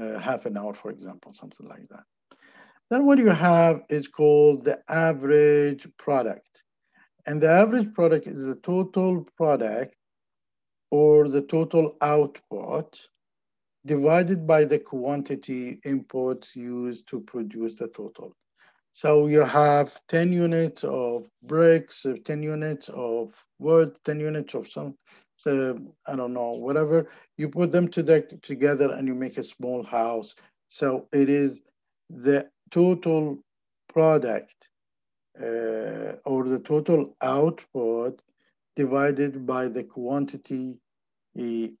uh, 0.00 0.18
half 0.18 0.46
an 0.46 0.56
hour, 0.56 0.74
for 0.74 0.90
example, 0.90 1.34
something 1.34 1.68
like 1.68 1.88
that. 1.90 2.04
Then 2.90 3.04
what 3.04 3.18
you 3.18 3.28
have 3.28 3.82
is 3.90 4.08
called 4.08 4.64
the 4.64 4.78
average 4.88 5.86
product. 5.98 6.62
And 7.26 7.42
the 7.42 7.50
average 7.50 7.92
product 7.92 8.26
is 8.26 8.42
the 8.42 8.54
total 8.56 9.26
product 9.36 9.94
or 10.90 11.28
the 11.28 11.42
total 11.42 11.96
output 12.00 12.98
divided 13.86 14.46
by 14.46 14.64
the 14.64 14.78
quantity 14.78 15.80
inputs 15.86 16.54
used 16.54 17.06
to 17.08 17.20
produce 17.20 17.74
the 17.76 17.88
total. 17.88 18.32
So 18.92 19.26
you 19.26 19.40
have 19.40 19.92
10 20.08 20.32
units 20.32 20.84
of 20.84 21.26
bricks, 21.42 22.04
10 22.24 22.42
units 22.42 22.88
of 22.88 23.32
wood, 23.58 23.96
10 24.04 24.20
units 24.20 24.54
of 24.54 24.68
some, 24.70 24.94
so, 25.36 25.78
I 26.06 26.16
don't 26.16 26.34
know, 26.34 26.50
whatever. 26.50 27.08
You 27.36 27.48
put 27.48 27.70
them 27.70 27.88
to 27.88 28.02
the, 28.02 28.22
together 28.42 28.92
and 28.92 29.06
you 29.06 29.14
make 29.14 29.38
a 29.38 29.44
small 29.44 29.84
house. 29.84 30.34
So 30.68 31.06
it 31.12 31.28
is 31.28 31.60
the 32.10 32.48
total 32.72 33.38
product 33.92 34.68
uh, 35.40 36.18
or 36.24 36.44
the 36.44 36.60
total 36.64 37.14
output 37.22 38.20
divided 38.78 39.44
by 39.44 39.66
the 39.66 39.82
quantity 39.82 40.78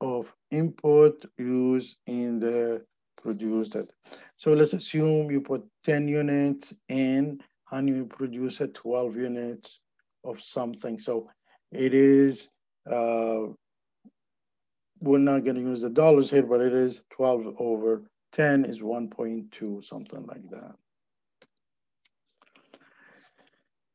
of 0.00 0.26
input 0.50 1.24
used 1.38 1.96
in 2.06 2.40
the 2.40 2.84
produced. 3.22 3.76
So 4.36 4.52
let's 4.52 4.72
assume 4.72 5.30
you 5.30 5.40
put 5.40 5.64
10 5.84 6.08
units 6.08 6.74
in 6.88 7.40
and 7.70 7.88
you 7.88 8.04
produce 8.04 8.60
12 8.74 9.16
units 9.16 9.78
of 10.24 10.40
something. 10.40 10.98
So 10.98 11.30
it 11.70 11.94
is, 11.94 12.48
uh, 12.90 13.46
we're 15.00 15.18
not 15.18 15.44
gonna 15.44 15.60
use 15.60 15.82
the 15.82 15.90
dollars 15.90 16.30
here, 16.30 16.42
but 16.42 16.60
it 16.60 16.72
is 16.72 17.02
12 17.10 17.54
over 17.60 18.02
10 18.32 18.64
is 18.64 18.80
1.2, 18.80 19.84
something 19.84 20.26
like 20.26 20.50
that. 20.50 20.74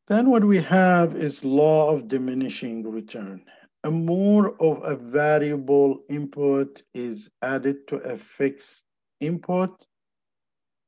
Then 0.07 0.29
what 0.29 0.43
we 0.43 0.61
have 0.61 1.15
is 1.15 1.43
law 1.43 1.93
of 1.93 2.07
diminishing 2.07 2.89
return. 2.89 3.45
A 3.85 3.91
more 3.91 4.61
of 4.61 4.83
a 4.83 4.95
variable 4.95 6.03
input 6.09 6.81
is 6.93 7.29
added 7.41 7.87
to 7.87 7.97
a 7.97 8.17
fixed 8.17 8.83
input 9.19 9.85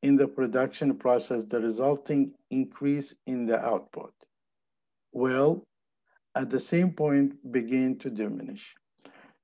in 0.04 0.16
the 0.16 0.28
production 0.28 0.96
process, 0.98 1.44
the 1.50 1.60
resulting 1.60 2.32
increase 2.52 3.16
in 3.26 3.48
the 3.48 3.58
output 3.58 4.14
will 5.14 5.66
at 6.36 6.50
the 6.50 6.60
same 6.60 6.92
point 6.92 7.34
begin 7.52 7.98
to 7.98 8.10
diminish. 8.10 8.64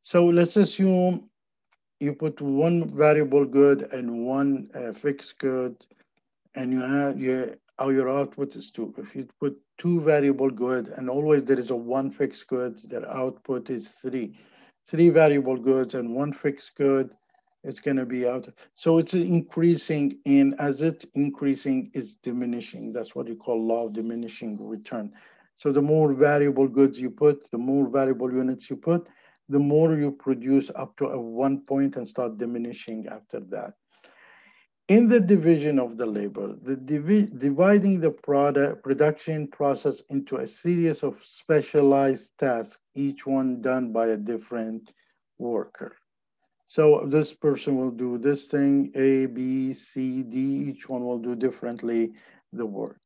So 0.03 0.25
let's 0.25 0.57
assume 0.57 1.29
you 1.99 2.13
put 2.13 2.41
one 2.41 2.93
variable 2.93 3.45
good 3.45 3.91
and 3.93 4.25
one 4.25 4.69
uh, 4.75 4.93
fixed 4.93 5.39
good, 5.39 5.75
and 6.55 6.71
you 6.71 6.81
have 6.81 7.19
you 7.19 7.55
how 7.81 7.89
your 7.89 8.09
output 8.09 8.55
is 8.55 8.69
two. 8.69 8.93
If 8.97 9.15
you 9.15 9.27
put 9.39 9.57
two 9.79 10.01
variable 10.01 10.51
good 10.51 10.89
and 10.89 11.09
always 11.09 11.43
there 11.45 11.57
is 11.57 11.71
a 11.71 11.75
one 11.75 12.11
fixed 12.11 12.47
good, 12.47 12.79
their 12.87 13.09
output 13.09 13.71
is 13.71 13.89
three. 14.03 14.37
Three 14.87 15.09
variable 15.09 15.57
goods 15.57 15.95
and 15.95 16.13
one 16.13 16.31
fixed 16.31 16.71
good, 16.77 17.09
it's 17.63 17.79
gonna 17.79 18.05
be 18.05 18.27
out. 18.27 18.47
So 18.75 18.99
it's 18.99 19.15
increasing 19.15 20.19
in, 20.25 20.53
as 20.59 20.83
it's 20.83 21.07
increasing, 21.15 21.89
it's 21.95 22.13
diminishing. 22.21 22.93
That's 22.93 23.15
what 23.15 23.27
you 23.27 23.35
call 23.35 23.65
law 23.65 23.87
of 23.87 23.93
diminishing 23.93 24.57
return. 24.59 25.11
So 25.55 25.71
the 25.71 25.81
more 25.81 26.13
variable 26.13 26.67
goods 26.67 26.99
you 26.99 27.09
put, 27.09 27.49
the 27.49 27.57
more 27.57 27.89
variable 27.89 28.31
units 28.31 28.69
you 28.69 28.75
put, 28.75 29.07
the 29.49 29.59
more 29.59 29.95
you 29.95 30.11
produce 30.11 30.69
up 30.75 30.95
to 30.97 31.05
a 31.07 31.19
one 31.19 31.61
point 31.61 31.95
and 31.95 32.07
start 32.07 32.37
diminishing 32.37 33.07
after 33.07 33.39
that. 33.49 33.73
In 34.91 35.07
the 35.07 35.21
division 35.21 35.79
of 35.79 35.95
the 35.95 36.05
labor, 36.05 36.53
the 36.63 36.75
divi 36.75 37.21
dividing 37.37 38.01
the 38.01 38.11
product 38.11 38.83
production 38.83 39.47
process 39.47 40.03
into 40.09 40.35
a 40.35 40.45
series 40.45 41.01
of 41.01 41.23
specialized 41.23 42.37
tasks, 42.37 42.77
each 42.93 43.25
one 43.25 43.61
done 43.61 43.93
by 43.93 44.07
a 44.07 44.17
different 44.17 44.91
worker. 45.39 45.95
So 46.67 47.07
this 47.09 47.33
person 47.33 47.77
will 47.77 47.91
do 47.91 48.17
this 48.17 48.47
thing, 48.47 48.91
A, 48.95 49.27
B, 49.27 49.71
C, 49.71 50.23
D, 50.23 50.37
each 50.69 50.89
one 50.89 51.05
will 51.05 51.19
do 51.19 51.35
differently 51.35 52.11
the 52.51 52.65
work. 52.65 53.05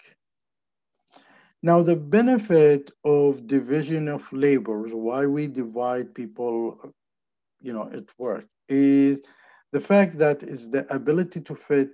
Now 1.62 1.84
the 1.84 1.96
benefit 1.96 2.90
of 3.04 3.46
division 3.46 4.08
of 4.08 4.24
labors, 4.32 4.92
why 4.92 5.28
we 5.28 5.46
divide 5.46 6.16
people, 6.16 6.96
you 7.62 7.74
know, 7.74 7.92
at 7.94 8.06
work, 8.18 8.48
is 8.70 9.20
the 9.76 9.82
fact 9.94 10.18
that 10.26 10.44
is 10.56 10.70
the 10.76 10.84
ability 11.00 11.42
to 11.50 11.56
fit 11.68 11.90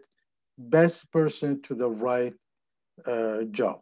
best 0.77 1.11
person 1.11 1.61
to 1.67 1.73
the 1.75 1.89
right 1.89 2.35
uh, 3.07 3.41
job. 3.59 3.81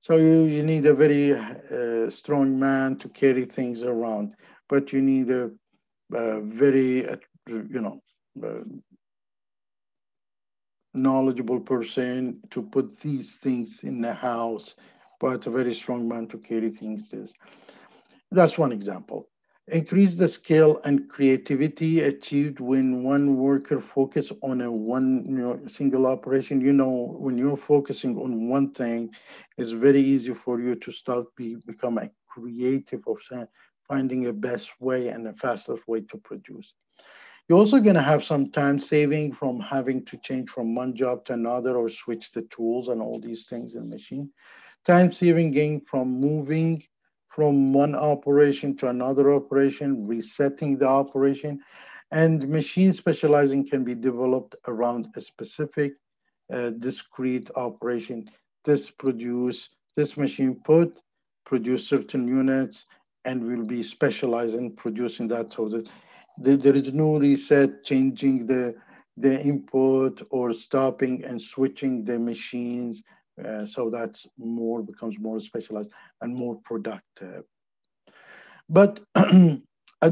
So 0.00 0.16
you, 0.16 0.44
you 0.56 0.62
need 0.62 0.84
a 0.86 0.94
very 0.94 1.32
uh, 1.32 2.10
strong 2.10 2.58
man 2.58 2.96
to 2.98 3.08
carry 3.08 3.44
things 3.46 3.82
around, 3.82 4.34
but 4.68 4.92
you 4.92 5.00
need 5.02 5.30
a, 5.30 5.50
a 6.14 6.40
very, 6.42 7.08
uh, 7.08 7.16
you 7.74 7.80
know, 7.84 8.00
uh, 8.44 8.64
knowledgeable 10.94 11.60
person 11.60 12.40
to 12.50 12.62
put 12.62 13.00
these 13.00 13.36
things 13.42 13.80
in 13.82 14.00
the 14.02 14.12
house, 14.12 14.74
but 15.20 15.46
a 15.46 15.50
very 15.50 15.74
strong 15.74 16.08
man 16.08 16.26
to 16.28 16.38
carry 16.38 16.70
things. 16.70 17.08
This. 17.10 17.32
That's 18.32 18.58
one 18.58 18.72
example. 18.72 19.28
Increase 19.68 20.14
the 20.16 20.28
skill 20.28 20.80
and 20.84 21.08
creativity 21.08 22.00
achieved 22.00 22.60
when 22.60 23.02
one 23.04 23.36
worker 23.36 23.80
focus 23.80 24.32
on 24.42 24.60
a 24.62 24.70
one 24.70 25.24
you 25.28 25.36
know, 25.36 25.60
single 25.66 26.06
operation. 26.06 26.60
You 26.60 26.72
know 26.72 27.16
when 27.18 27.36
you're 27.38 27.56
focusing 27.56 28.16
on 28.18 28.48
one 28.48 28.72
thing 28.72 29.10
it's 29.58 29.70
very 29.70 30.00
easy 30.00 30.34
for 30.34 30.60
you 30.60 30.74
to 30.76 30.92
start 30.92 31.26
be, 31.36 31.56
become 31.66 31.98
a 31.98 32.10
creative 32.28 33.02
of 33.06 33.18
finding 33.88 34.26
a 34.26 34.32
best 34.32 34.70
way 34.80 35.08
and 35.08 35.26
a 35.26 35.32
fastest 35.34 35.86
way 35.88 36.00
to 36.02 36.16
produce. 36.18 36.72
You're 37.48 37.58
also 37.58 37.80
going 37.80 37.96
to 37.96 38.02
have 38.02 38.22
some 38.22 38.50
time 38.52 38.78
saving 38.78 39.32
from 39.32 39.60
having 39.60 40.04
to 40.06 40.16
change 40.18 40.50
from 40.50 40.74
one 40.74 40.94
job 40.94 41.24
to 41.26 41.32
another 41.32 41.76
or 41.76 41.88
switch 41.88 42.30
the 42.32 42.42
tools 42.42 42.88
and 42.88 43.00
all 43.02 43.20
these 43.20 43.46
things 43.48 43.74
in 43.74 43.82
the 43.88 43.96
machine. 43.96 44.30
Time 44.86 45.12
saving 45.12 45.50
gain 45.50 45.80
from 45.90 46.20
moving 46.20 46.82
from 47.30 47.72
one 47.72 47.94
operation 47.94 48.76
to 48.76 48.88
another 48.88 49.32
operation, 49.32 50.06
resetting 50.06 50.76
the 50.76 50.86
operation, 50.86 51.60
and 52.10 52.48
machine 52.48 52.92
specializing 52.92 53.68
can 53.68 53.84
be 53.84 53.94
developed 53.94 54.56
around 54.66 55.06
a 55.16 55.20
specific 55.20 55.92
uh, 56.52 56.70
discrete 56.70 57.48
operation. 57.54 58.28
This 58.64 58.90
produce, 58.90 59.68
this 59.96 60.16
machine 60.16 60.60
put, 60.64 61.00
produce 61.46 61.86
certain 61.86 62.26
units, 62.26 62.84
and 63.24 63.44
will 63.44 63.64
be 63.64 63.82
specialized 63.82 64.54
in 64.54 64.72
producing 64.72 65.28
that 65.28 65.52
so 65.52 65.68
that 65.68 65.86
the, 66.38 66.56
there 66.56 66.74
is 66.74 66.92
no 66.92 67.18
reset, 67.18 67.84
changing 67.84 68.46
the, 68.46 68.74
the 69.16 69.40
input 69.40 70.20
or 70.30 70.52
stopping 70.52 71.22
and 71.24 71.40
switching 71.40 72.04
the 72.04 72.18
machines 72.18 73.02
uh, 73.46 73.66
so 73.66 73.90
that's 73.90 74.26
more 74.38 74.82
becomes 74.82 75.16
more 75.18 75.40
specialized 75.40 75.90
and 76.20 76.34
more 76.34 76.60
productive. 76.64 77.44
But 78.68 79.00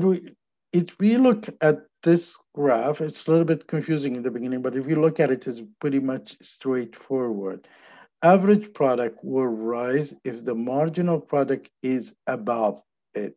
we, 0.00 0.34
if 0.72 0.98
we 0.98 1.16
look 1.16 1.48
at 1.60 1.82
this 2.02 2.36
graph, 2.54 3.00
it's 3.00 3.26
a 3.26 3.30
little 3.30 3.44
bit 3.44 3.66
confusing 3.66 4.16
in 4.16 4.22
the 4.22 4.30
beginning, 4.30 4.62
but 4.62 4.76
if 4.76 4.86
you 4.88 5.00
look 5.00 5.20
at 5.20 5.30
it, 5.30 5.46
it's 5.46 5.60
pretty 5.80 6.00
much 6.00 6.36
straightforward. 6.42 7.66
Average 8.22 8.74
product 8.74 9.18
will 9.22 9.46
rise 9.46 10.12
if 10.24 10.44
the 10.44 10.54
marginal 10.54 11.20
product 11.20 11.68
is 11.82 12.12
above 12.26 12.80
it. 13.14 13.36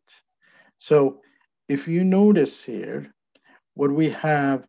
So 0.78 1.20
if 1.68 1.86
you 1.86 2.04
notice 2.04 2.64
here, 2.64 3.12
what 3.74 3.92
we 3.92 4.10
have 4.10 4.66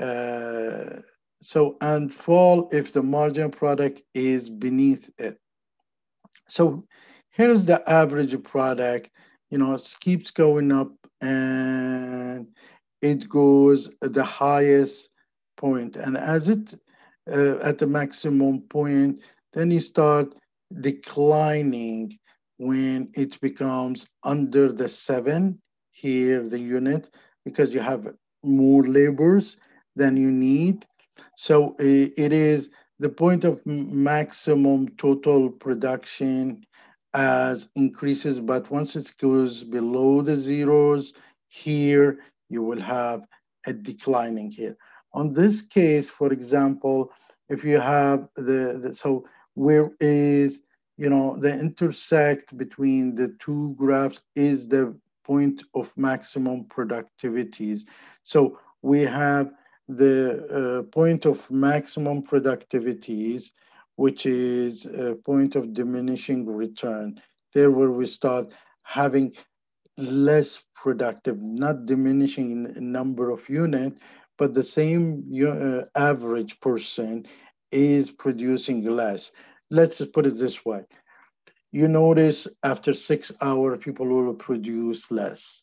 uh, 0.00 1.00
so, 1.42 1.76
and 1.80 2.12
fall 2.12 2.68
if 2.72 2.92
the 2.92 3.02
margin 3.02 3.50
product 3.50 4.02
is 4.14 4.48
beneath 4.48 5.08
it. 5.18 5.38
So 6.48 6.84
here's 7.30 7.64
the 7.64 7.88
average 7.88 8.42
product, 8.42 9.10
you 9.50 9.58
know, 9.58 9.74
it 9.74 9.94
keeps 10.00 10.30
going 10.30 10.72
up 10.72 10.92
and 11.20 12.46
it 13.02 13.28
goes 13.28 13.88
the 14.00 14.24
highest 14.24 15.08
point. 15.56 15.96
And 15.96 16.16
as 16.16 16.48
it 16.48 16.74
uh, 17.30 17.58
at 17.58 17.78
the 17.78 17.86
maximum 17.86 18.62
point, 18.62 19.20
then 19.52 19.70
you 19.70 19.80
start 19.80 20.34
declining 20.80 22.18
when 22.58 23.10
it 23.14 23.40
becomes 23.40 24.06
under 24.24 24.72
the 24.72 24.88
seven 24.88 25.60
here, 25.92 26.48
the 26.48 26.58
unit, 26.58 27.08
because 27.44 27.72
you 27.72 27.80
have 27.80 28.06
more 28.42 28.86
labors 28.86 29.56
than 29.96 30.16
you 30.16 30.30
need. 30.30 30.86
So 31.36 31.76
it 31.78 32.32
is 32.32 32.68
the 32.98 33.08
point 33.08 33.44
of 33.44 33.64
maximum 33.66 34.88
total 34.96 35.50
production 35.50 36.64
as 37.14 37.68
increases, 37.74 38.40
but 38.40 38.70
once 38.70 38.94
it 38.94 39.12
goes 39.20 39.64
below 39.64 40.22
the 40.22 40.38
zeros 40.38 41.12
here, 41.48 42.18
you 42.48 42.62
will 42.62 42.80
have 42.80 43.22
a 43.66 43.72
declining 43.72 44.50
here. 44.50 44.76
On 45.12 45.32
this 45.32 45.62
case, 45.62 46.08
for 46.08 46.32
example, 46.32 47.10
if 47.48 47.64
you 47.64 47.80
have 47.80 48.28
the, 48.36 48.80
the 48.82 48.94
so 48.94 49.26
where 49.54 49.90
is, 50.00 50.60
you 50.96 51.10
know, 51.10 51.36
the 51.36 51.52
intersect 51.52 52.56
between 52.56 53.14
the 53.14 53.34
two 53.40 53.74
graphs 53.76 54.20
is 54.36 54.68
the 54.68 54.94
point 55.24 55.62
of 55.74 55.90
maximum 55.96 56.64
productivities. 56.64 57.82
So 58.22 58.58
we 58.82 59.00
have 59.00 59.52
the 59.96 60.82
uh, 60.82 60.82
point 60.90 61.26
of 61.26 61.50
maximum 61.50 62.22
productivities, 62.22 63.50
which 63.96 64.26
is 64.26 64.86
a 64.86 65.16
point 65.24 65.56
of 65.56 65.74
diminishing 65.74 66.46
return. 66.46 67.20
There 67.54 67.70
where 67.70 67.90
we 67.90 68.06
start 68.06 68.48
having 68.82 69.32
less 69.96 70.58
productive, 70.74 71.40
not 71.40 71.86
diminishing 71.86 72.50
in 72.76 72.92
number 72.92 73.30
of 73.30 73.48
units, 73.48 73.98
but 74.38 74.54
the 74.54 74.64
same 74.64 75.24
uh, 75.46 75.82
average 75.94 76.60
person 76.60 77.26
is 77.72 78.10
producing 78.10 78.84
less. 78.84 79.30
Let's 79.70 80.04
put 80.06 80.26
it 80.26 80.38
this 80.38 80.64
way. 80.64 80.84
You 81.72 81.88
notice 81.88 82.48
after 82.64 82.94
six 82.94 83.30
hours, 83.40 83.80
people 83.82 84.06
will 84.06 84.34
produce 84.34 85.10
less. 85.10 85.62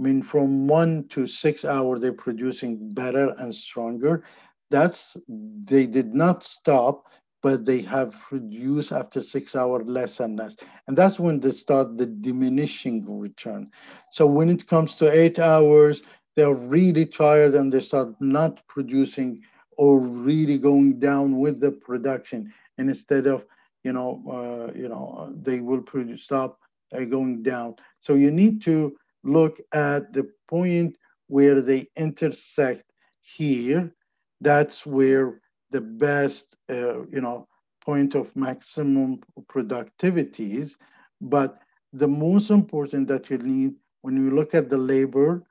I 0.00 0.02
mean, 0.02 0.22
from 0.22 0.66
one 0.66 1.08
to 1.10 1.26
six 1.26 1.62
hours, 1.62 2.00
they're 2.00 2.14
producing 2.14 2.94
better 2.94 3.34
and 3.38 3.54
stronger. 3.54 4.24
That's 4.70 5.16
they 5.28 5.84
did 5.84 6.14
not 6.14 6.42
stop, 6.42 7.04
but 7.42 7.66
they 7.66 7.82
have 7.82 8.14
produced 8.28 8.92
after 8.92 9.20
six 9.22 9.54
hours 9.54 9.86
less 9.86 10.20
and 10.20 10.38
less. 10.38 10.56
And 10.86 10.96
that's 10.96 11.18
when 11.20 11.40
they 11.40 11.50
start 11.50 11.98
the 11.98 12.06
diminishing 12.06 13.04
return. 13.20 13.70
So 14.10 14.26
when 14.26 14.48
it 14.48 14.66
comes 14.66 14.94
to 14.96 15.12
eight 15.12 15.38
hours, 15.38 16.02
they're 16.34 16.54
really 16.54 17.04
tired 17.04 17.54
and 17.54 17.70
they 17.70 17.80
start 17.80 18.14
not 18.20 18.66
producing 18.68 19.42
or 19.76 19.98
really 20.00 20.56
going 20.56 20.98
down 20.98 21.38
with 21.40 21.60
the 21.60 21.72
production. 21.72 22.50
And 22.78 22.88
instead 22.88 23.26
of, 23.26 23.44
you 23.84 23.92
know, 23.92 24.22
uh, 24.30 24.72
you 24.78 24.88
know, 24.88 25.34
they 25.42 25.60
will 25.60 25.82
produce, 25.82 26.22
stop 26.24 26.58
uh, 26.96 27.04
going 27.04 27.42
down. 27.42 27.76
So 28.00 28.14
you 28.14 28.30
need 28.30 28.62
to 28.62 28.96
look 29.24 29.60
at 29.72 30.12
the 30.12 30.28
point 30.48 30.96
where 31.28 31.60
they 31.60 31.88
intersect 31.96 32.84
here. 33.22 33.92
That's 34.40 34.86
where 34.86 35.40
the 35.70 35.80
best, 35.80 36.56
uh, 36.70 37.06
you 37.06 37.20
know, 37.20 37.46
point 37.84 38.14
of 38.14 38.34
maximum 38.36 39.20
productivity 39.48 40.58
is. 40.58 40.76
But 41.20 41.58
the 41.92 42.08
most 42.08 42.50
important 42.50 43.08
that 43.08 43.30
you 43.30 43.38
need 43.38 43.74
when 44.02 44.16
you 44.16 44.30
look 44.30 44.54
at 44.54 44.70
the 44.70 44.78
labor, 44.78 45.42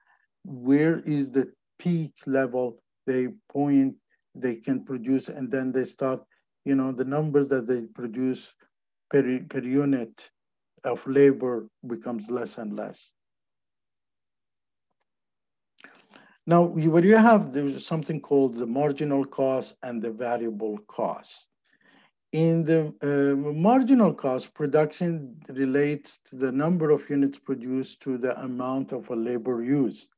where 0.43 0.99
is 0.99 1.31
the 1.31 1.51
peak 1.79 2.13
level 2.25 2.81
they 3.05 3.27
point 3.51 3.95
they 4.35 4.55
can 4.55 4.83
produce, 4.85 5.29
and 5.29 5.51
then 5.51 5.71
they 5.71 5.85
start, 5.85 6.21
you 6.65 6.75
know, 6.75 6.91
the 6.91 7.05
number 7.05 7.43
that 7.45 7.67
they 7.67 7.81
produce 7.83 8.53
per, 9.09 9.39
per 9.49 9.59
unit 9.59 10.29
of 10.83 11.05
labor 11.07 11.67
becomes 11.87 12.29
less 12.29 12.57
and 12.57 12.75
less. 12.75 13.11
Now, 16.49 16.63
what 16.63 17.03
you 17.03 17.15
have, 17.15 17.53
there's 17.53 17.85
something 17.85 18.19
called 18.19 18.55
the 18.55 18.65
marginal 18.65 19.23
cost 19.23 19.75
and 19.83 20.01
the 20.01 20.09
variable 20.09 20.79
cost. 20.87 21.45
In 22.31 22.65
the 22.65 22.91
uh, 23.03 23.35
marginal 23.53 24.15
cost, 24.15 24.51
production 24.55 25.39
relates 25.49 26.17
to 26.27 26.37
the 26.37 26.51
number 26.51 26.89
of 26.89 27.07
units 27.07 27.37
produced 27.37 28.01
to 28.01 28.17
the 28.17 28.35
amount 28.41 28.93
of 28.93 29.07
a 29.11 29.15
labor 29.15 29.63
used. 29.63 30.09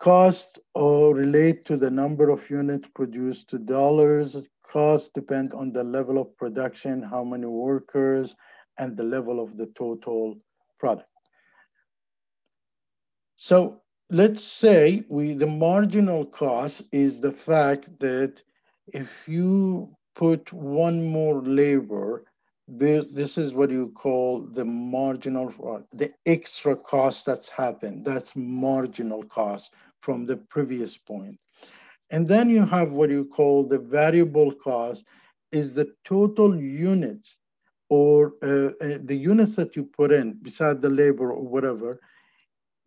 Cost 0.00 0.58
or 0.74 1.14
relate 1.14 1.64
to 1.64 1.78
the 1.78 1.90
number 1.90 2.28
of 2.28 2.50
units 2.50 2.90
produced 2.94 3.48
to 3.48 3.58
dollars. 3.58 4.36
Cost 4.70 5.14
depend 5.14 5.54
on 5.54 5.72
the 5.72 5.82
level 5.82 6.20
of 6.20 6.36
production, 6.36 7.02
how 7.02 7.24
many 7.24 7.46
workers, 7.46 8.36
and 8.76 8.98
the 8.98 9.02
level 9.02 9.42
of 9.42 9.56
the 9.56 9.72
total 9.78 10.36
product. 10.78 11.08
So 13.36 13.81
let's 14.12 14.44
say 14.44 15.04
we 15.08 15.34
the 15.34 15.46
marginal 15.46 16.26
cost 16.26 16.82
is 16.92 17.20
the 17.20 17.32
fact 17.32 17.88
that 18.00 18.42
if 18.88 19.08
you 19.26 19.88
put 20.14 20.52
one 20.52 21.04
more 21.06 21.42
labor, 21.42 22.24
this, 22.68 23.06
this 23.12 23.38
is 23.38 23.54
what 23.54 23.70
you 23.70 23.92
call 23.96 24.40
the 24.54 24.64
marginal, 24.64 25.52
the 25.92 26.12
extra 26.26 26.76
cost 26.76 27.26
that's 27.26 27.48
happened. 27.48 28.04
That's 28.04 28.36
marginal 28.36 29.24
cost 29.24 29.72
from 30.00 30.26
the 30.26 30.36
previous 30.36 30.96
point. 30.98 31.38
And 32.10 32.28
then 32.28 32.50
you 32.50 32.66
have 32.66 32.92
what 32.92 33.10
you 33.10 33.24
call 33.24 33.64
the 33.68 33.78
variable 33.78 34.52
cost 34.54 35.04
is 35.52 35.72
the 35.72 35.92
total 36.04 36.56
units 36.56 37.38
or 37.88 38.34
uh, 38.42 38.72
uh, 38.84 38.98
the 39.04 39.16
units 39.16 39.56
that 39.56 39.76
you 39.76 39.84
put 39.84 40.12
in 40.12 40.34
beside 40.42 40.82
the 40.82 40.90
labor 40.90 41.32
or 41.32 41.42
whatever 41.46 42.00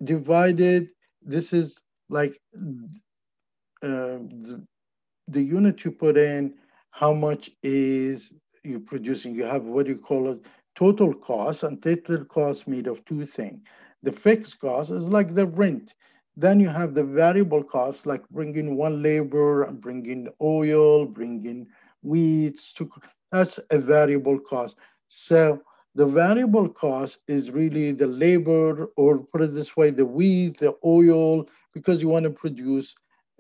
divided 0.04 0.90
this 1.26 1.54
is 1.54 1.80
like 2.10 2.40
uh, 3.84 4.20
the, 4.44 4.66
the 5.28 5.42
unit 5.42 5.84
you 5.86 5.92
put 5.92 6.18
in, 6.18 6.54
how 6.92 7.14
much 7.14 7.52
is 7.64 8.32
you 8.64 8.80
producing? 8.80 9.36
You 9.36 9.46
have 9.46 9.64
what 9.64 9.88
you 9.88 9.98
call 9.98 10.30
a 10.32 10.38
total 10.78 11.14
cost, 11.14 11.64
and 11.64 11.82
total 11.84 12.26
cost 12.26 12.68
made 12.68 12.88
of 12.88 13.04
two 13.06 13.26
things. 13.26 13.62
the 14.04 14.12
fixed 14.12 14.60
cost 14.60 14.92
is 14.92 15.06
like 15.06 15.36
the 15.36 15.48
rent. 15.48 15.94
Then 16.38 16.60
you 16.60 16.70
have 16.70 16.94
the 16.94 17.04
variable 17.04 17.64
costs 17.64 18.06
like 18.06 18.28
bringing 18.30 18.76
one 18.78 19.02
labor, 19.02 19.70
bringing 19.72 20.30
oil, 20.42 21.06
bringing 21.06 21.68
weeds. 22.04 22.74
To, 22.78 22.90
that's 23.32 23.60
a 23.72 23.80
variable 23.80 24.40
cost. 24.40 24.76
So 25.08 25.62
the 25.96 26.06
variable 26.06 26.68
cost 26.68 27.20
is 27.28 27.52
really 27.52 27.94
the 27.94 28.08
labor, 28.08 28.90
or 28.98 29.20
put 29.20 29.42
it 29.42 29.54
this 29.54 29.78
way, 29.78 29.90
the 29.92 30.06
wheat, 30.06 30.60
the 30.60 30.76
oil, 30.84 31.48
because 31.74 32.02
you 32.02 32.10
want 32.10 32.24
to 32.26 32.30
produce 32.30 32.94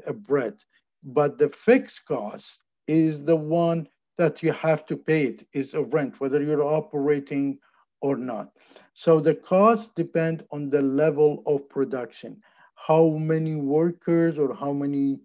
a 0.07 0.13
bread. 0.13 0.55
But 1.03 1.37
the 1.37 1.49
fixed 1.49 2.05
cost 2.05 2.63
is 2.87 3.23
the 3.23 3.35
one 3.35 3.87
that 4.17 4.41
you 4.41 4.53
have 4.53 4.85
to 4.85 4.95
pay 4.95 5.25
it, 5.25 5.45
is 5.51 5.73
a 5.73 5.83
rent, 5.83 6.19
whether 6.19 6.41
you're 6.41 6.63
operating 6.63 7.59
or 7.99 8.15
not. 8.15 8.51
So 8.93 9.19
the 9.19 9.35
costs 9.35 9.91
depend 9.95 10.45
on 10.51 10.69
the 10.69 10.81
level 10.81 11.43
of 11.45 11.67
production, 11.67 12.41
how 12.75 13.09
many 13.09 13.55
workers 13.55 14.39
or 14.39 14.55
how 14.55 14.71
many, 14.71 15.19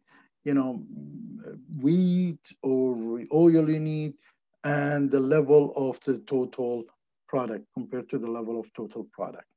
you 0.45 0.55
know, 0.55 0.83
wheat 1.81 2.40
or 2.62 3.23
oil 3.33 3.71
you 3.71 3.79
need, 3.79 4.14
and 4.64 5.11
the 5.11 5.21
level 5.21 5.73
of 5.77 5.99
the 6.05 6.19
total 6.27 6.85
product 7.33 7.64
compared 7.79 8.07
to 8.11 8.19
the 8.19 8.31
level 8.38 8.57
of 8.61 8.66
total 8.81 9.05
product. 9.19 9.51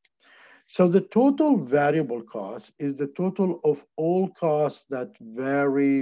So 0.67 0.88
the 0.88 1.05
total 1.19 1.51
variable 1.57 2.23
cost 2.38 2.71
is 2.86 2.95
the 2.95 3.12
total 3.21 3.49
of 3.63 3.77
all 4.03 4.29
costs 4.45 4.83
that 4.89 5.09
vary 5.19 5.97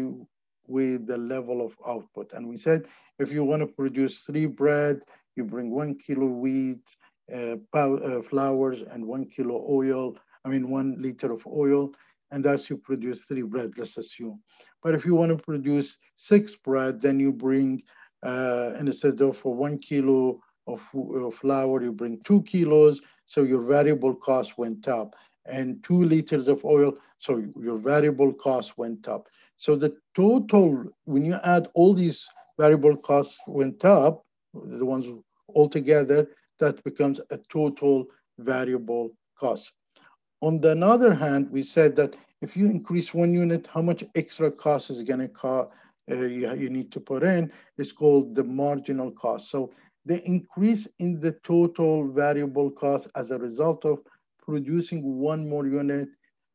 with 0.67 1.07
the 1.07 1.17
level 1.17 1.57
of 1.65 1.71
output. 1.93 2.27
And 2.34 2.47
we 2.47 2.57
said 2.57 2.81
if 3.19 3.31
you 3.31 3.43
want 3.43 3.62
to 3.62 3.67
produce 3.67 4.15
three 4.27 4.45
bread, 4.45 4.97
you 5.36 5.43
bring 5.43 5.71
one 5.71 5.95
kilo 6.03 6.27
wheat, 6.43 6.86
uh, 7.34 7.55
uh, 7.73 8.21
flours, 8.29 8.79
and 8.91 9.05
one 9.05 9.25
kilo 9.25 9.65
oil. 9.69 10.17
I 10.45 10.49
mean, 10.49 10.69
one 10.69 10.89
liter 10.99 11.31
of 11.31 11.45
oil, 11.47 11.91
and 12.31 12.43
thus 12.43 12.69
you 12.69 12.77
produce 12.77 13.21
three 13.21 13.43
bread. 13.53 13.71
Let's 13.77 13.97
assume. 13.97 14.41
But 14.84 14.95
if 14.95 15.05
you 15.05 15.15
want 15.15 15.31
to 15.38 15.43
produce 15.43 15.97
six 16.15 16.55
bread, 16.55 17.01
then 17.01 17.19
you 17.19 17.31
bring 17.31 17.84
uh, 18.23 18.71
instead 18.79 19.21
of 19.21 19.38
for 19.38 19.53
one 19.53 19.77
kilo 19.77 20.39
of, 20.67 20.82
of 20.93 21.36
flour, 21.36 21.84
you 21.84 21.91
bring 21.91 22.19
two 22.24 22.41
kilos, 22.43 23.02
so 23.26 23.43
your 23.43 23.62
variable 23.62 24.15
cost 24.15 24.58
went 24.58 24.88
up. 24.88 25.15
And 25.45 25.84
two 25.84 26.04
liters 26.04 26.47
of 26.47 26.63
oil, 26.63 26.93
so 27.19 27.43
your 27.60 27.78
variable 27.78 28.34
cost 28.34 28.78
went 28.78 29.08
up. 29.08 29.28
So 29.58 29.76
the 29.76 29.95
total, 30.15 30.86
when 31.06 31.26
you 31.26 31.38
add 31.43 31.67
all 31.74 31.93
these 31.93 32.26
variable 32.60 32.95
costs 32.97 33.39
went 33.47 33.84
up, 33.86 34.24
the 34.54 34.86
ones 34.86 35.08
all 35.47 35.69
together, 35.69 36.28
that 36.60 36.84
becomes 36.84 37.19
a 37.32 37.38
total 37.38 38.06
variable 38.38 39.12
cost. 39.38 39.71
On 40.41 40.60
the 40.60 40.74
other 40.86 41.13
hand, 41.13 41.50
we 41.52 41.63
said 41.63 41.95
that 41.95 42.15
if 42.41 42.56
you 42.56 42.65
increase 42.65 43.13
one 43.13 43.34
unit, 43.34 43.67
how 43.71 43.82
much 43.82 44.04
extra 44.15 44.52
cost 44.52 44.89
is 44.89 45.04
going 45.04 45.19
to 45.19 45.28
cost 45.28 45.69
uh, 46.10 46.15
you, 46.15 46.54
you 46.56 46.69
need 46.69 46.91
to 46.91 47.00
put 47.00 47.24
in 47.24 47.52
It's 47.78 47.91
called 47.91 48.36
the 48.36 48.43
marginal 48.43 49.12
cost. 49.12 49.50
So 49.50 49.71
the 50.05 50.23
increase 50.25 50.87
in 50.99 51.19
the 51.19 51.33
total 51.43 52.11
variable 52.11 52.71
cost 52.71 53.07
as 53.15 53.31
a 53.31 53.37
result 53.37 53.85
of 53.85 53.99
producing 54.43 55.19
one 55.19 55.47
more 55.47 55.67
unit 55.67 56.09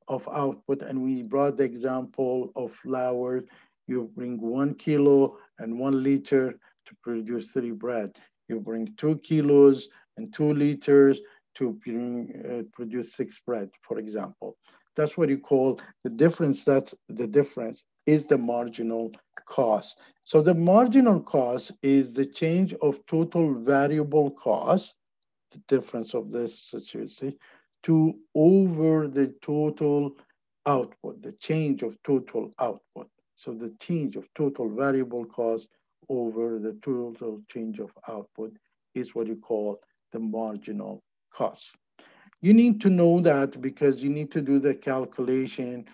of 0.08 0.28
output. 0.32 0.82
And 0.82 1.02
we 1.02 1.22
brought 1.22 1.56
the 1.56 1.64
example 1.64 2.52
of 2.56 2.72
flour. 2.82 3.44
You 3.86 4.10
bring 4.14 4.40
one 4.40 4.74
kilo 4.74 5.38
and 5.58 5.78
one 5.78 6.02
liter 6.02 6.58
to 6.86 6.94
produce 7.02 7.48
three 7.48 7.70
bread. 7.70 8.16
You 8.48 8.60
bring 8.60 8.94
two 8.96 9.16
kilos 9.18 9.88
and 10.16 10.32
two 10.32 10.52
liters 10.52 11.20
to 11.56 11.78
bring, 11.84 12.42
uh, 12.48 12.62
produce 12.74 13.14
six 13.14 13.40
bread, 13.44 13.70
for 13.82 13.98
example. 13.98 14.56
That's 14.96 15.16
what 15.16 15.28
you 15.28 15.38
call 15.38 15.80
the 16.04 16.10
difference. 16.10 16.64
That's 16.64 16.94
the 17.08 17.26
difference 17.26 17.84
is 18.06 18.26
the 18.26 18.38
marginal 18.38 19.12
cost. 19.46 19.96
So 20.26 20.42
the 20.42 20.54
marginal 20.54 21.20
cost 21.20 21.70
is 21.84 22.12
the 22.12 22.26
change 22.26 22.74
of 22.82 22.98
total 23.06 23.54
variable 23.54 24.32
cost, 24.32 24.96
the 25.52 25.60
difference 25.68 26.14
of 26.14 26.32
this 26.32 26.64
situation, 26.68 27.38
to 27.84 28.12
over 28.34 29.06
the 29.06 29.32
total 29.40 30.16
output, 30.66 31.22
the 31.22 31.30
change 31.38 31.84
of 31.84 31.96
total 32.04 32.50
output. 32.58 33.08
So 33.36 33.52
the 33.54 33.72
change 33.78 34.16
of 34.16 34.26
total 34.36 34.68
variable 34.68 35.24
cost 35.26 35.68
over 36.08 36.58
the 36.58 36.76
total 36.84 37.40
change 37.48 37.78
of 37.78 37.90
output 38.08 38.52
is 38.96 39.14
what 39.14 39.28
you 39.28 39.36
call 39.36 39.80
the 40.12 40.18
marginal 40.18 41.04
cost. 41.32 41.70
You 42.40 42.52
need 42.52 42.80
to 42.80 42.90
know 42.90 43.20
that 43.20 43.60
because 43.60 44.02
you 44.02 44.10
need 44.10 44.32
to 44.32 44.40
do 44.40 44.58
the 44.58 44.74
calculation 44.74 45.84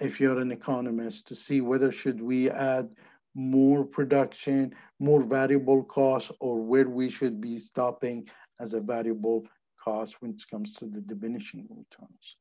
if 0.00 0.18
you're 0.18 0.40
an 0.40 0.50
economist 0.50 1.28
to 1.28 1.36
see 1.36 1.60
whether 1.60 1.92
should 1.92 2.20
we 2.20 2.50
add 2.50 2.88
more 3.36 3.84
production, 3.84 4.74
more 4.98 5.22
variable 5.22 5.84
costs, 5.84 6.32
or 6.40 6.60
where 6.60 6.88
we 6.88 7.10
should 7.10 7.40
be 7.40 7.58
stopping 7.58 8.26
as 8.58 8.72
a 8.72 8.80
variable 8.80 9.44
cost 9.78 10.16
when 10.20 10.32
it 10.32 10.42
comes 10.50 10.72
to 10.72 10.86
the 10.86 11.00
diminishing 11.02 11.66
returns. 11.70 12.36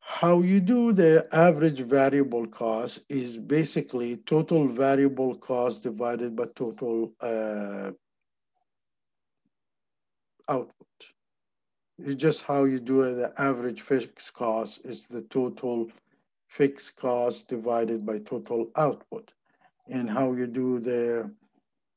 How 0.00 0.40
you 0.40 0.60
do 0.60 0.92
the 0.92 1.28
average 1.32 1.80
variable 1.80 2.46
cost 2.46 3.02
is 3.08 3.38
basically 3.38 4.16
total 4.16 4.66
variable 4.66 5.36
cost 5.36 5.84
divided 5.84 6.34
by 6.34 6.46
total 6.56 7.12
uh, 7.20 7.92
output. 10.48 10.74
It's 11.98 12.14
just 12.14 12.42
how 12.42 12.64
you 12.64 12.80
do 12.80 13.02
it. 13.02 13.14
The 13.14 13.32
average 13.40 13.82
fixed 13.82 14.32
cost 14.32 14.80
is 14.84 15.06
the 15.08 15.22
total 15.22 15.88
fixed 16.58 16.96
cost 16.96 17.46
divided 17.48 18.04
by 18.04 18.18
total 18.18 18.68
output. 18.76 19.30
And 19.88 20.10
how 20.10 20.32
you 20.32 20.46
do 20.46 20.80
the 20.80 21.30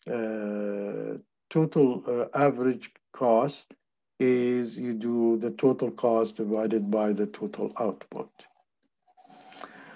uh, 0.08 1.18
total 1.50 2.04
uh, 2.08 2.38
average 2.38 2.92
cost 3.12 3.66
is 4.20 4.78
you 4.78 4.94
do 4.94 5.40
the 5.42 5.50
total 5.52 5.90
cost 5.90 6.38
divided 6.38 6.92
by 6.92 7.12
the 7.12 7.26
total 7.26 7.74
output. 7.80 8.30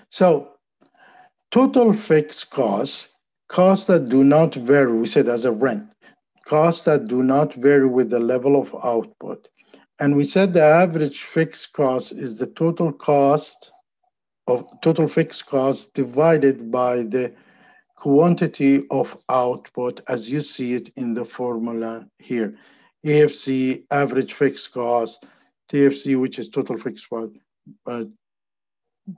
So 0.10 0.50
total 1.52 1.94
fixed 1.94 2.50
costs, 2.50 3.08
costs 3.48 3.86
that 3.86 4.10
do 4.10 4.24
not 4.24 4.56
vary, 4.56 4.98
we 4.98 5.08
said 5.08 5.30
as 5.30 5.46
a 5.46 5.52
rent, 5.52 5.88
costs 6.46 6.82
that 6.86 7.08
do 7.08 7.22
not 7.22 7.54
vary 7.54 7.88
with 7.88 8.10
the 8.10 8.20
level 8.20 8.60
of 8.60 8.76
output 8.84 9.48
and 10.00 10.16
we 10.16 10.26
said 10.26 10.54
the 10.54 10.62
average 10.62 11.24
fixed 11.24 11.72
cost 11.74 12.12
is 12.12 12.36
the 12.36 12.48
total 12.48 12.92
cost 12.92 13.72
of 14.48 14.66
total 14.82 15.08
fixed 15.08 15.46
cost 15.46 15.94
divided 15.94 16.72
by 16.72 16.98
the 16.98 17.34
quantity 17.96 18.84
of 18.92 19.18
output 19.30 20.02
as 20.08 20.30
you 20.30 20.42
see 20.42 20.74
it 20.74 20.90
in 20.96 21.14
the 21.14 21.26
formula 21.26 22.06
here. 22.20 22.56
AFC, 23.06 23.84
average 23.92 24.34
fixed 24.34 24.72
cost, 24.72 25.26
TFC, 25.72 26.20
which 26.20 26.40
is 26.40 26.50
total 26.50 26.78
fixed 26.78 27.10
cost, 27.10 27.32
uh, 27.88 28.04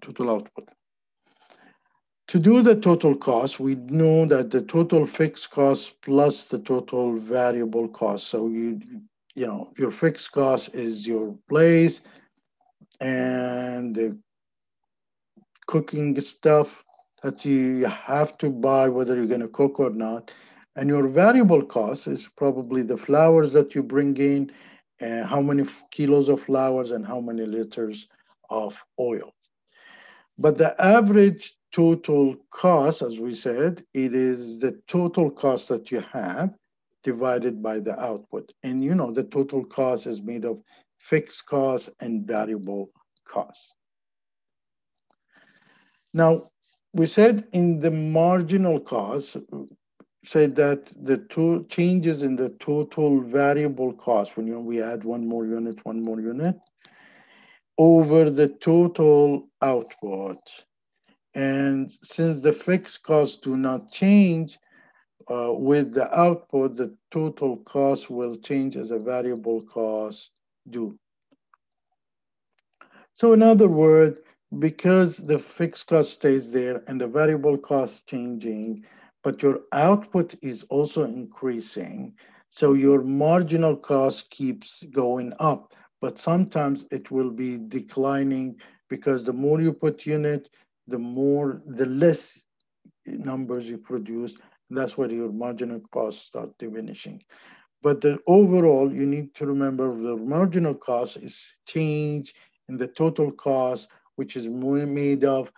total 0.01 0.29
output. 0.31 0.69
To 2.29 2.39
do 2.39 2.61
the 2.61 2.75
total 2.75 3.15
cost, 3.15 3.59
we 3.59 3.75
know 3.75 4.25
that 4.25 4.51
the 4.51 4.61
total 4.61 5.05
fixed 5.05 5.49
cost 5.49 5.93
plus 6.01 6.43
the 6.43 6.59
total 6.59 7.17
variable 7.17 7.87
cost. 7.87 8.27
So 8.27 8.47
you 8.47 8.81
you 9.37 9.45
know, 9.45 9.71
your 9.77 9.91
fixed 9.91 10.31
cost 10.31 10.73
is 10.73 11.05
your 11.05 11.37
place 11.47 12.01
and 12.99 13.95
the 13.95 14.17
cooking 15.67 16.19
stuff 16.21 16.83
that 17.23 17.45
you 17.45 17.85
have 17.85 18.37
to 18.39 18.49
buy, 18.49 18.89
whether 18.89 19.15
you're 19.15 19.25
going 19.25 19.41
to 19.41 19.47
cook 19.47 19.79
or 19.79 19.89
not. 19.89 20.31
And 20.75 20.89
your 20.89 21.07
variable 21.07 21.63
cost 21.63 22.07
is 22.07 22.29
probably 22.37 22.83
the 22.83 22.97
flours 22.97 23.51
that 23.53 23.73
you 23.75 23.83
bring 23.83 24.15
in, 24.17 24.51
and 24.99 25.25
how 25.25 25.41
many 25.41 25.65
kilos 25.91 26.29
of 26.29 26.41
flours 26.41 26.91
and 26.91 27.05
how 27.05 27.19
many 27.19 27.45
liters 27.45 28.07
of 28.49 28.75
oil. 28.99 29.33
But 30.37 30.57
the 30.57 30.79
average 30.81 31.55
total 31.73 32.35
cost, 32.51 33.01
as 33.01 33.19
we 33.19 33.35
said, 33.35 33.83
it 33.93 34.13
is 34.13 34.59
the 34.59 34.79
total 34.87 35.29
cost 35.29 35.67
that 35.69 35.91
you 35.91 36.03
have 36.13 36.53
divided 37.03 37.61
by 37.61 37.79
the 37.79 37.99
output. 37.99 38.51
And 38.63 38.83
you 38.83 38.95
know, 38.95 39.11
the 39.11 39.23
total 39.23 39.65
cost 39.65 40.07
is 40.07 40.21
made 40.21 40.45
of 40.45 40.61
fixed 40.97 41.45
costs 41.45 41.89
and 41.99 42.25
variable 42.25 42.91
costs. 43.27 43.73
Now, 46.13 46.51
we 46.93 47.05
said 47.05 47.47
in 47.53 47.79
the 47.79 47.91
marginal 47.91 48.79
cost, 48.79 49.37
said 50.25 50.55
that 50.55 50.91
the 51.05 51.17
two 51.29 51.65
changes 51.69 52.21
in 52.21 52.35
the 52.35 52.49
total 52.59 53.21
variable 53.21 53.93
cost, 53.93 54.35
when 54.35 54.47
you 54.47 54.59
we 54.59 54.81
add 54.81 55.03
one 55.03 55.27
more 55.27 55.45
unit, 55.45 55.85
one 55.85 56.03
more 56.03 56.19
unit, 56.19 56.55
over 57.77 58.29
the 58.29 58.49
total 58.61 59.47
output. 59.61 60.39
And 61.33 61.91
since 62.03 62.39
the 62.39 62.53
fixed 62.53 63.03
costs 63.03 63.37
do 63.37 63.55
not 63.55 63.91
change, 63.91 64.57
uh, 65.29 65.51
with 65.53 65.93
the 65.93 66.17
output, 66.17 66.75
the 66.77 66.95
total 67.11 67.57
cost 67.57 68.09
will 68.09 68.37
change 68.37 68.77
as 68.77 68.91
a 68.91 68.97
variable 68.97 69.61
cost 69.61 70.31
do. 70.69 70.97
So 73.13 73.33
in 73.33 73.41
other 73.43 73.67
words, 73.67 74.17
because 74.59 75.17
the 75.17 75.39
fixed 75.39 75.87
cost 75.87 76.11
stays 76.11 76.49
there 76.49 76.83
and 76.87 76.99
the 77.01 77.07
variable 77.07 77.57
cost 77.57 78.07
changing, 78.07 78.83
but 79.23 79.41
your 79.41 79.61
output 79.73 80.35
is 80.41 80.63
also 80.69 81.03
increasing, 81.03 82.13
so 82.49 82.73
your 82.73 83.01
marginal 83.03 83.75
cost 83.75 84.29
keeps 84.29 84.83
going 84.93 85.33
up, 85.39 85.73
but 86.01 86.17
sometimes 86.17 86.85
it 86.91 87.11
will 87.11 87.29
be 87.31 87.57
declining 87.57 88.55
because 88.89 89.23
the 89.23 89.33
more 89.33 89.61
you 89.61 89.73
put 89.73 90.05
unit, 90.05 90.49
the 90.87 90.97
more, 90.97 91.61
the 91.65 91.85
less 91.85 92.39
numbers 93.05 93.65
you 93.67 93.77
produce. 93.77 94.33
that's 94.69 94.97
where 94.97 95.11
your 95.11 95.31
marginal 95.31 95.79
costs 95.91 96.25
start 96.27 96.49
diminishing. 96.57 97.21
But 97.81 98.01
the 98.01 98.19
overall, 98.27 98.91
you 98.91 99.05
need 99.05 99.33
to 99.35 99.45
remember 99.45 99.89
the 99.89 100.15
marginal 100.17 100.73
cost 100.75 101.17
is 101.17 101.37
change 101.65 102.33
in 102.69 102.77
the 102.77 102.87
total 102.87 103.31
cost, 103.31 103.87
which 104.17 104.35
is 104.35 104.47
made 104.47 105.23
of 105.23 105.51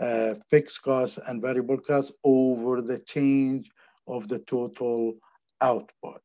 uh, 0.00 0.34
fixed 0.50 0.82
costs 0.82 1.18
and 1.26 1.40
variable 1.40 1.78
costs 1.78 2.12
over 2.24 2.82
the 2.82 2.98
change 2.98 3.70
of 4.06 4.28
the 4.28 4.40
total 4.40 5.14
output. 5.60 6.20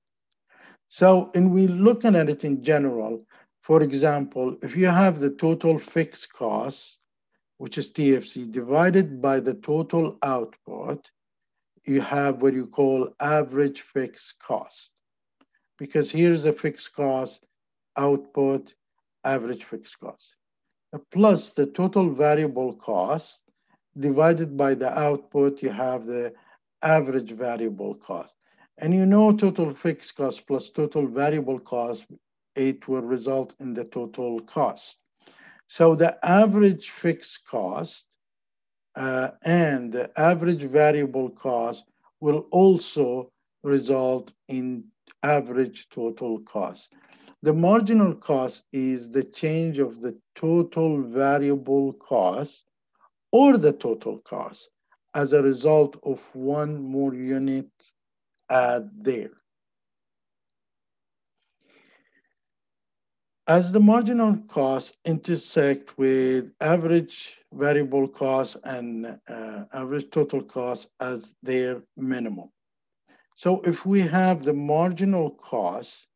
So, 0.90 1.32
and 1.36 1.54
we're 1.54 1.70
looking 1.70 2.16
at 2.16 2.30
it 2.30 2.44
in 2.44 2.64
general. 2.64 3.26
For 3.62 3.82
example, 3.82 4.58
if 4.62 4.76
you 4.76 4.88
have 4.88 5.20
the 5.20 5.30
total 5.30 5.80
fixed 5.80 6.34
costs, 6.34 7.00
which 7.60 7.78
is 7.78 7.92
TFC, 7.94 8.52
divided 8.52 9.22
by 9.22 9.40
the 9.40 9.54
total 9.54 10.18
output, 10.24 11.10
you 11.86 12.02
have 12.02 12.42
what 12.42 12.54
you 12.54 12.68
call 12.68 13.14
average 13.20 13.82
fixed 13.94 14.34
cost. 14.40 14.92
Because 15.78 16.12
here's 16.12 16.46
a 16.46 16.54
fixed 16.54 16.94
cost, 16.94 17.46
output, 17.98 18.74
average 19.24 19.64
fixed 19.64 20.00
cost. 20.00 20.36
Plus 21.12 21.52
the 21.52 21.68
total 21.68 22.14
variable 22.14 22.74
cost 22.76 23.40
divided 23.98 24.58
by 24.58 24.74
the 24.74 24.98
output, 24.98 25.62
you 25.62 25.70
have 25.70 26.06
the 26.06 26.34
average 26.82 27.32
variable 27.32 27.96
cost. 27.96 28.36
And 28.78 28.94
you 28.94 29.06
know 29.06 29.36
total 29.36 29.74
fixed 29.74 30.16
cost 30.16 30.46
plus 30.48 30.70
total 30.70 31.08
variable 31.08 31.60
cost, 31.60 32.06
it 32.56 32.88
will 32.88 33.02
result 33.02 33.54
in 33.60 33.74
the 33.74 33.86
total 33.86 34.40
cost. 34.42 34.98
So 35.68 35.96
the 35.96 36.18
average 36.26 36.90
fixed 36.90 37.40
cost 37.50 38.06
uh, 38.96 39.30
and 39.44 39.92
the 39.92 40.12
average 40.20 40.64
variable 40.64 41.30
cost 41.30 41.86
will 42.20 42.48
also 42.52 43.32
result 43.64 44.34
in 44.50 44.84
average 45.24 45.88
total 45.90 46.40
cost. 46.40 46.90
The 47.44 47.54
marginal 47.54 48.14
cost 48.14 48.64
is 48.74 49.10
the 49.12 49.24
change 49.24 49.80
of 49.80 50.02
the 50.02 50.16
total 50.42 51.04
variable 51.04 51.94
cost 51.94 52.64
or 53.32 53.58
the 53.58 53.72
total 53.72 54.18
cost 54.20 54.70
as 55.14 55.34
a 55.34 55.42
result 55.42 55.98
of 56.04 56.20
one 56.36 56.82
more 56.82 57.14
unit 57.14 57.70
add 58.50 58.90
there. 59.02 59.32
As 63.48 63.72
the 63.72 63.80
marginal 63.80 64.38
costs 64.48 64.94
intersect 65.06 65.98
with 65.98 66.52
average 66.62 67.38
variable 67.54 68.08
cost 68.08 68.58
and 68.64 69.20
uh, 69.28 69.66
average 69.74 70.10
total 70.12 70.42
cost 70.44 70.88
as 71.00 71.34
their 71.44 71.82
minimum. 71.98 72.50
So 73.36 73.62
if 73.62 73.86
we 73.86 74.02
have 74.02 74.44
the 74.44 74.54
marginal 74.54 75.32
cost, 75.32 76.08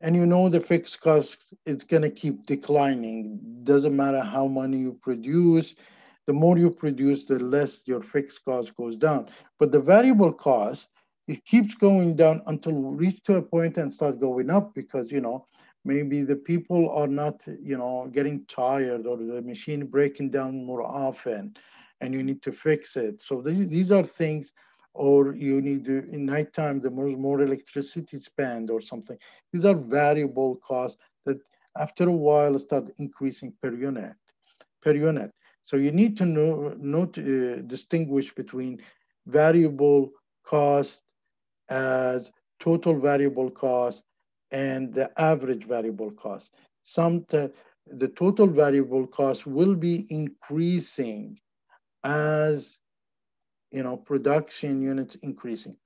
and 0.00 0.14
you 0.14 0.26
know 0.26 0.48
the 0.48 0.60
fixed 0.60 1.00
cost 1.00 1.36
is 1.66 1.82
going 1.82 2.02
to 2.02 2.10
keep 2.10 2.46
declining, 2.46 3.40
doesn't 3.64 3.96
matter 3.96 4.20
how 4.20 4.46
many 4.46 4.78
you 4.78 4.98
produce, 5.02 5.74
the 6.26 6.32
more 6.32 6.58
you 6.58 6.70
produce, 6.70 7.24
the 7.24 7.38
less 7.38 7.80
your 7.86 8.02
fixed 8.02 8.44
cost 8.44 8.74
goes 8.76 8.96
down. 8.96 9.28
But 9.58 9.72
the 9.72 9.80
variable 9.80 10.32
cost, 10.32 10.88
it 11.26 11.44
keeps 11.44 11.74
going 11.74 12.16
down 12.16 12.42
until 12.46 12.72
we 12.72 13.06
reach 13.06 13.22
to 13.24 13.36
a 13.36 13.42
point 13.42 13.76
and 13.76 13.92
start 13.92 14.20
going 14.20 14.50
up 14.50 14.74
because, 14.74 15.10
you 15.10 15.20
know, 15.20 15.46
maybe 15.84 16.22
the 16.22 16.36
people 16.36 16.90
are 16.90 17.06
not, 17.06 17.42
you 17.62 17.76
know, 17.76 18.08
getting 18.12 18.44
tired 18.46 19.06
or 19.06 19.16
the 19.16 19.42
machine 19.42 19.86
breaking 19.86 20.30
down 20.30 20.64
more 20.64 20.82
often 20.82 21.54
and 22.00 22.14
you 22.14 22.22
need 22.22 22.42
to 22.42 22.52
fix 22.52 22.96
it. 22.96 23.22
So 23.26 23.40
these, 23.40 23.68
these 23.68 23.90
are 23.90 24.04
things, 24.04 24.52
or 24.98 25.34
you 25.36 25.60
need 25.60 25.84
to, 25.84 25.98
in 26.10 26.26
nighttime, 26.26 26.80
the 26.80 26.90
more, 26.90 27.06
more 27.06 27.40
electricity 27.42 28.18
spend 28.18 28.68
or 28.68 28.80
something. 28.80 29.16
These 29.52 29.64
are 29.64 29.76
variable 29.76 30.56
costs 30.56 30.98
that 31.24 31.38
after 31.76 32.08
a 32.08 32.18
while 32.26 32.58
start 32.58 32.92
increasing 32.98 33.52
per 33.62 33.72
unit, 33.72 34.16
per 34.82 34.94
unit. 34.94 35.30
So 35.64 35.76
you 35.76 35.92
need 35.92 36.16
to 36.16 36.26
know, 36.26 36.74
know 36.78 37.04
uh, 37.04 37.62
distinguish 37.66 38.34
between 38.34 38.80
variable 39.26 40.10
cost 40.44 41.02
as 41.68 42.32
total 42.58 42.98
variable 42.98 43.50
cost 43.50 44.02
and 44.50 44.92
the 44.92 45.08
average 45.20 45.64
variable 45.66 46.10
cost. 46.10 46.50
Some 46.82 47.24
the 47.30 48.08
total 48.08 48.48
variable 48.48 49.06
cost 49.06 49.46
will 49.46 49.74
be 49.74 50.06
increasing 50.10 51.38
as 52.02 52.80
you 53.70 53.82
know 53.82 53.96
production 53.96 54.82
units 54.82 55.16
increasing 55.22 55.76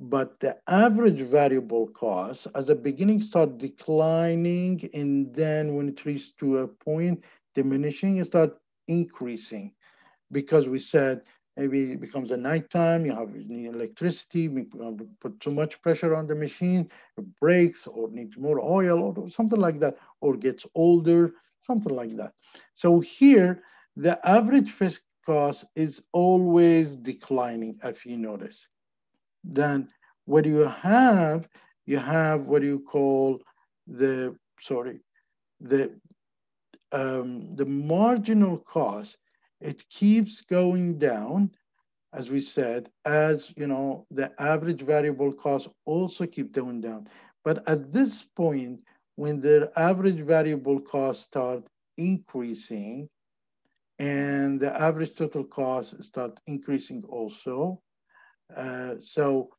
but 0.00 0.38
the 0.40 0.56
average 0.68 1.20
variable 1.22 1.86
cost 1.88 2.46
as 2.54 2.68
a 2.68 2.74
beginning 2.74 3.20
start 3.20 3.58
declining 3.58 4.88
and 4.92 5.34
then 5.34 5.74
when 5.76 5.88
it 5.88 6.04
reaches 6.04 6.32
to 6.38 6.58
a 6.58 6.68
point 6.68 7.22
diminishing 7.54 8.18
it 8.18 8.26
start 8.26 8.56
increasing 8.88 9.72
because 10.32 10.68
we 10.68 10.78
said 10.78 11.22
maybe 11.56 11.92
it 11.92 12.00
becomes 12.00 12.30
a 12.32 12.36
nighttime, 12.36 13.06
you 13.06 13.12
have 13.12 13.32
need 13.32 13.66
electricity, 13.66 14.48
uh, 14.48 14.90
we 14.90 15.06
put 15.20 15.38
too 15.40 15.50
much 15.50 15.80
pressure 15.82 16.14
on 16.14 16.26
the 16.26 16.34
machine, 16.34 16.88
it 17.16 17.24
breaks 17.40 17.86
or 17.86 18.10
needs 18.10 18.36
more 18.36 18.60
oil 18.60 19.14
or 19.16 19.30
something 19.30 19.60
like 19.60 19.78
that, 19.80 19.96
or 20.20 20.36
gets 20.36 20.66
older, 20.74 21.32
something 21.60 21.94
like 21.94 22.16
that. 22.16 22.32
So 22.74 23.00
here, 23.00 23.62
the 23.96 24.18
average 24.28 24.70
cost 25.24 25.64
is 25.74 26.02
always 26.12 26.96
declining, 26.96 27.78
if 27.82 28.06
you 28.06 28.16
notice. 28.16 28.66
Then 29.42 29.88
what 30.24 30.44
you 30.44 30.60
have, 30.60 31.48
you 31.86 31.98
have 31.98 32.42
what 32.42 32.62
you 32.62 32.80
call 32.80 33.40
the, 33.86 34.36
sorry, 34.60 35.00
the 35.60 35.92
um, 36.92 37.56
the 37.56 37.64
marginal 37.64 38.58
cost, 38.58 39.16
it 39.60 39.84
keeps 39.90 40.42
going 40.42 40.98
down, 40.98 41.50
as 42.12 42.30
we 42.30 42.40
said, 42.40 42.88
as 43.04 43.52
you 43.56 43.66
know, 43.66 44.06
the 44.12 44.30
average 44.40 44.82
variable 44.82 45.32
cost 45.32 45.68
also 45.86 46.24
keep 46.24 46.52
going 46.52 46.80
down. 46.80 47.08
But 47.44 47.68
at 47.68 47.92
this 47.92 48.22
point, 48.36 48.82
when 49.16 49.40
the 49.40 49.72
average 49.76 50.20
variable 50.20 50.80
cost 50.80 51.24
start 51.24 51.64
increasing 51.98 53.08
and 53.98 54.60
the 54.60 54.72
average 54.80 55.14
total 55.14 55.44
cost 55.44 56.02
start 56.02 56.38
increasing 56.46 57.04
also, 57.08 57.80
uh, 58.56 58.94
so 59.00 59.50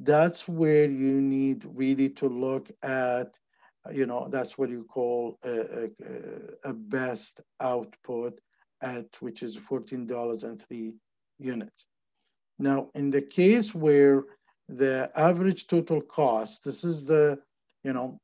that's 0.00 0.46
where 0.46 0.90
you 0.90 1.20
need 1.20 1.64
really 1.74 2.10
to 2.10 2.28
look 2.28 2.70
at 2.82 3.32
you 3.92 4.06
know, 4.06 4.28
that's 4.30 4.58
what 4.58 4.70
you 4.70 4.84
call 4.84 5.38
a, 5.44 5.84
a, 5.84 6.70
a 6.70 6.72
best 6.72 7.40
output 7.60 8.38
at 8.82 9.06
which 9.20 9.42
is 9.42 9.56
$14.03 9.56 10.94
units. 11.38 11.86
Now, 12.58 12.88
in 12.94 13.10
the 13.10 13.22
case 13.22 13.74
where 13.74 14.24
the 14.68 15.10
average 15.14 15.66
total 15.66 16.00
cost, 16.00 16.60
this 16.64 16.84
is 16.84 17.04
the, 17.04 17.38
you 17.84 17.92
know, 17.92 18.18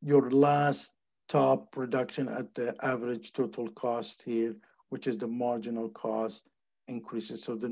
your 0.00 0.30
last 0.30 0.90
top 1.28 1.70
production 1.72 2.28
at 2.28 2.54
the 2.54 2.74
average 2.82 3.32
total 3.32 3.68
cost 3.70 4.22
here, 4.24 4.54
which 4.88 5.06
is 5.06 5.18
the 5.18 5.26
marginal 5.26 5.88
cost 5.90 6.42
increases. 6.88 7.44
So 7.44 7.54
the 7.54 7.68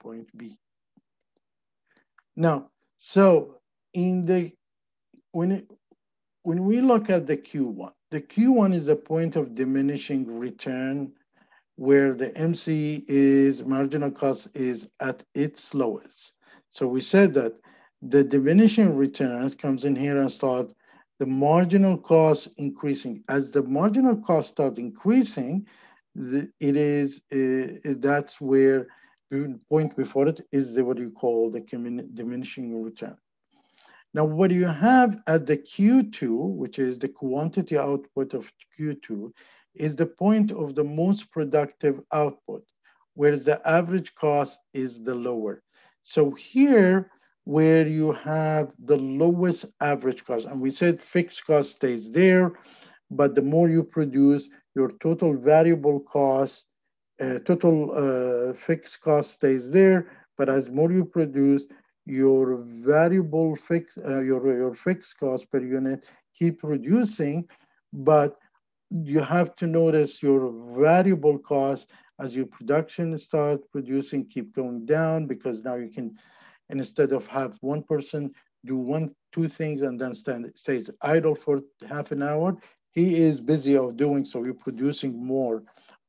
point 0.00 0.28
B. 0.36 0.58
Now, 2.36 2.70
so 2.98 3.56
in 3.94 4.24
the 4.24 4.52
when 5.32 5.52
it, 5.52 5.70
when 6.42 6.64
we 6.64 6.80
look 6.80 7.08
at 7.08 7.26
the 7.26 7.36
Q1, 7.36 7.92
the 8.10 8.20
Q1 8.20 8.74
is 8.74 8.88
a 8.88 8.96
point 8.96 9.36
of 9.36 9.54
diminishing 9.54 10.38
return 10.38 11.12
where 11.76 12.14
the 12.14 12.36
MC 12.36 13.04
is 13.08 13.62
marginal 13.64 14.10
cost 14.10 14.48
is 14.54 14.88
at 15.00 15.22
its 15.34 15.72
lowest. 15.72 16.32
So 16.70 16.86
we 16.86 17.00
said 17.00 17.32
that 17.34 17.54
the 18.02 18.24
diminishing 18.24 18.96
return 18.96 19.48
comes 19.54 19.84
in 19.84 19.96
here 19.96 20.20
and 20.20 20.30
start 20.30 20.72
the 21.18 21.26
marginal 21.26 21.96
cost 21.98 22.48
increasing. 22.56 23.22
As 23.28 23.50
the 23.50 23.62
marginal 23.62 24.16
cost 24.16 24.50
starts 24.50 24.78
increasing, 24.78 25.66
it 26.14 26.76
is 26.76 27.20
uh, 27.32 27.92
that's 28.00 28.40
where 28.40 28.86
the 29.30 29.58
point 29.70 29.96
before 29.96 30.28
it 30.28 30.40
is 30.52 30.74
the, 30.74 30.84
what 30.84 30.98
you 30.98 31.10
call 31.10 31.50
the 31.50 31.60
diminishing 32.14 32.82
return. 32.82 33.16
Now, 34.14 34.26
what 34.26 34.50
you 34.50 34.66
have 34.66 35.22
at 35.26 35.46
the 35.46 35.56
Q2, 35.56 36.54
which 36.54 36.78
is 36.78 36.98
the 36.98 37.08
quantity 37.08 37.78
output 37.78 38.34
of 38.34 38.44
Q2, 38.78 39.32
is 39.74 39.96
the 39.96 40.06
point 40.06 40.52
of 40.52 40.74
the 40.74 40.84
most 40.84 41.30
productive 41.30 42.00
output, 42.12 42.62
where 43.14 43.38
the 43.38 43.66
average 43.66 44.14
cost 44.14 44.58
is 44.74 45.02
the 45.02 45.14
lower. 45.14 45.62
So 46.04 46.32
here, 46.32 47.10
where 47.44 47.86
you 47.86 48.12
have 48.12 48.72
the 48.84 48.96
lowest 48.96 49.66
average 49.80 50.24
cost, 50.24 50.46
and 50.46 50.60
we 50.60 50.70
said 50.70 51.00
fixed 51.00 51.44
cost 51.46 51.72
stays 51.72 52.10
there, 52.10 52.52
but 53.10 53.34
the 53.34 53.42
more 53.42 53.68
you 53.68 53.82
produce, 53.82 54.48
your 54.74 54.92
total 55.00 55.36
variable 55.36 56.00
cost, 56.00 56.66
uh, 57.20 57.38
total 57.40 57.92
uh, 57.92 58.52
fixed 58.54 59.00
cost 59.00 59.32
stays 59.32 59.70
there, 59.70 60.10
but 60.38 60.48
as 60.48 60.70
more 60.70 60.90
you 60.90 61.04
produce, 61.04 61.64
your 62.04 62.64
variable 62.66 63.54
fix, 63.54 63.96
uh, 63.98 64.20
your, 64.20 64.44
your 64.56 64.74
fixed 64.74 65.18
cost 65.18 65.50
per 65.50 65.60
unit 65.60 66.04
keep 66.36 66.60
reducing, 66.62 67.46
but 67.92 68.38
you 68.90 69.20
have 69.20 69.54
to 69.56 69.66
notice 69.66 70.22
your 70.22 70.52
variable 70.76 71.38
cost 71.38 71.86
as 72.20 72.34
your 72.34 72.46
production 72.46 73.16
start 73.18 73.60
producing 73.70 74.26
keep 74.26 74.54
going 74.54 74.84
down 74.84 75.26
because 75.26 75.62
now 75.62 75.74
you 75.74 75.88
can 75.88 76.16
instead 76.80 77.12
of 77.12 77.26
have 77.26 77.56
one 77.60 77.82
person 77.82 78.30
do 78.64 78.76
one 78.76 79.14
two 79.32 79.48
things 79.48 79.82
and 79.82 80.00
then 80.00 80.14
stand 80.14 80.50
stays 80.54 80.90
idle 81.02 81.34
for 81.34 81.60
half 81.88 82.12
an 82.12 82.22
hour 82.22 82.56
he 82.92 83.20
is 83.22 83.40
busy 83.40 83.76
of 83.76 83.96
doing 83.96 84.24
so 84.24 84.44
you're 84.44 84.54
producing 84.54 85.24
more 85.24 85.62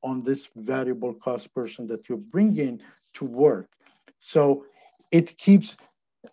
on 0.03 0.23
this 0.23 0.47
variable 0.55 1.13
cost 1.13 1.53
person 1.53 1.87
that 1.87 2.09
you 2.09 2.17
bring 2.17 2.57
in 2.57 2.81
to 3.13 3.25
work 3.25 3.67
so 4.19 4.65
it 5.11 5.37
keeps 5.37 5.75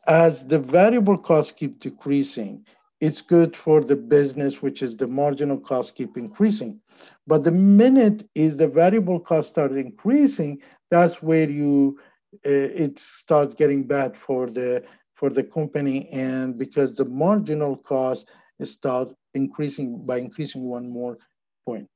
as 0.06 0.44
the 0.46 0.58
variable 0.58 1.18
costs 1.18 1.52
keep 1.52 1.80
decreasing 1.80 2.64
it's 3.00 3.22
good 3.22 3.56
for 3.56 3.80
the 3.80 3.96
business, 3.96 4.60
which 4.60 4.82
is 4.82 4.96
the 4.96 5.06
marginal 5.06 5.58
cost 5.58 5.94
keep 5.94 6.18
increasing. 6.18 6.78
But 7.26 7.44
the 7.44 7.50
minute 7.50 8.28
is 8.34 8.58
the 8.58 8.68
variable 8.68 9.18
cost 9.18 9.48
start 9.48 9.72
increasing, 9.72 10.60
that's 10.90 11.22
where 11.22 11.48
you 11.48 11.98
it 12.44 12.98
starts 12.98 13.54
getting 13.54 13.84
bad 13.84 14.16
for 14.16 14.48
the 14.48 14.82
for 15.14 15.30
the 15.30 15.42
company, 15.44 16.08
and 16.10 16.58
because 16.58 16.94
the 16.96 17.04
marginal 17.04 17.76
cost 17.76 18.26
start 18.62 19.08
increasing 19.34 20.04
by 20.06 20.18
increasing 20.18 20.64
one 20.68 20.88
more 20.88 21.18
point. 21.66 21.86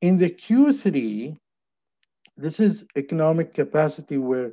In 0.00 0.18
the 0.18 0.30
Q3, 0.30 1.36
this 2.36 2.60
is 2.60 2.84
economic 2.96 3.54
capacity 3.54 4.18
where 4.18 4.52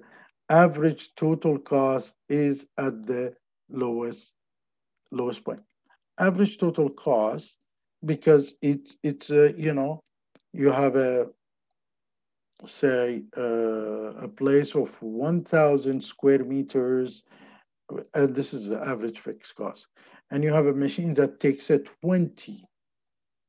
average 0.50 1.12
total 1.16 1.58
cost 1.60 2.14
is 2.30 2.66
at 2.78 3.06
the 3.06 3.34
lowest 3.70 4.32
lowest 5.12 5.44
point 5.44 5.62
average 6.20 6.58
total 6.58 6.90
cost 6.90 7.58
because 8.06 8.54
it's 8.62 8.96
it's 9.04 9.32
uh, 9.32 9.52
you 9.58 9.74
know 9.74 10.00
you 10.54 10.72
have 10.72 10.96
a 10.96 11.28
say 12.68 13.24
uh, 13.38 14.24
a 14.24 14.28
place 14.28 14.76
of 14.76 14.90
1000 15.02 16.04
square 16.04 16.44
meters 16.44 17.24
and 18.14 18.36
this 18.36 18.54
is 18.54 18.70
the 18.70 18.80
average 18.82 19.20
fixed 19.20 19.56
cost. 19.56 19.88
And 20.32 20.44
you 20.44 20.54
have 20.54 20.68
a 20.68 20.74
machine 20.74 21.14
that 21.16 21.40
takes 21.40 21.70
a 21.70 21.80
20 22.02 22.66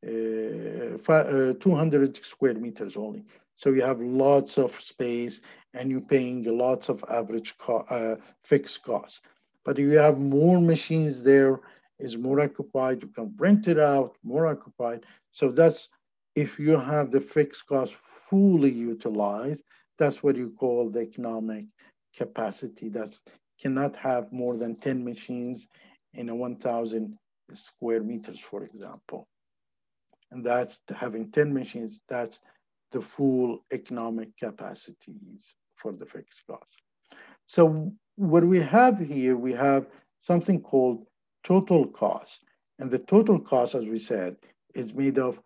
uh, 0.07 1.13
uh, 1.13 1.53
200 1.61 2.21
square 2.25 2.55
meters 2.55 2.97
only. 2.97 3.25
So 3.57 3.71
you 3.71 3.83
have 3.83 4.01
lots 4.01 4.57
of 4.57 4.73
space 4.81 5.43
and 5.75 5.91
you're 5.91 6.01
paying 6.01 6.45
lots 6.45 6.89
of 6.89 7.05
average 7.11 7.55
co 7.59 7.79
uh, 7.91 8.17
fixed 8.43 8.83
costs 8.83 9.21
but 9.65 9.79
if 9.79 9.85
you 9.85 9.99
have 9.99 10.19
more 10.19 10.61
machines 10.61 11.23
there 11.23 11.61
is 11.99 12.17
more 12.17 12.41
occupied, 12.41 13.03
you 13.03 13.09
can 13.09 13.35
rent 13.39 13.69
it 13.69 13.79
out, 13.79 14.17
more 14.25 14.47
occupied. 14.47 15.05
So 15.33 15.51
that's 15.51 15.89
if 16.35 16.59
you 16.59 16.79
have 16.79 17.11
the 17.11 17.21
fixed 17.21 17.67
cost 17.67 17.93
fully 18.31 18.71
utilized, 18.71 19.63
that's 19.99 20.23
what 20.23 20.37
you 20.37 20.55
call 20.59 20.89
the 20.89 21.01
economic 21.01 21.67
capacity. 22.17 22.89
That 22.89 23.19
cannot 23.61 23.97
have 23.97 24.33
more 24.33 24.57
than 24.57 24.77
10 24.77 25.05
machines 25.05 25.67
in 26.15 26.29
a 26.29 26.35
1,000 26.35 27.19
square 27.55 28.03
meters, 28.03 28.39
for 28.39 28.65
example. 28.65 29.29
And 30.31 30.45
that's 30.47 30.79
having 30.95 31.31
10 31.33 31.53
machines, 31.53 32.01
that's 32.09 32.39
the 32.93 33.03
full 33.03 33.65
economic 33.73 34.37
capacities 34.39 35.55
for 35.77 35.93
the 35.93 36.07
fixed 36.07 36.41
cost. 36.49 36.81
So 37.47 37.93
what 38.17 38.45
we 38.45 38.61
have 38.61 38.99
here, 38.99 39.37
we 39.37 39.53
have 39.53 39.87
something 40.21 40.61
called 40.61 41.07
total 41.45 41.87
cost. 41.87 42.39
And 42.79 42.91
the 42.91 42.99
total 42.99 43.39
cost, 43.39 43.75
as 43.75 43.85
we 43.85 43.99
said, 43.99 44.37
is 44.75 44.95
made 44.95 45.19
of 45.19 45.41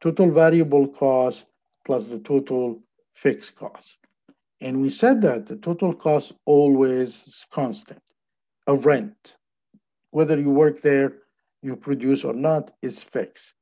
total 0.00 0.30
variable 0.30 0.86
cost 0.86 1.44
plus 1.84 2.06
the 2.06 2.18
total 2.18 2.80
fixed 3.14 3.54
cost. 3.56 3.96
And 4.60 4.80
we 4.80 4.90
said 4.90 5.20
that 5.22 5.46
the 5.46 5.56
total 5.56 5.92
cost 5.92 6.32
always 6.44 7.44
constant. 7.50 8.02
A 8.68 8.74
rent, 8.76 9.36
whether 10.10 10.38
you 10.40 10.50
work 10.50 10.82
there, 10.82 11.14
you 11.62 11.74
produce 11.74 12.22
or 12.24 12.32
not, 12.32 12.72
is 12.82 13.02
fixed. 13.02 13.54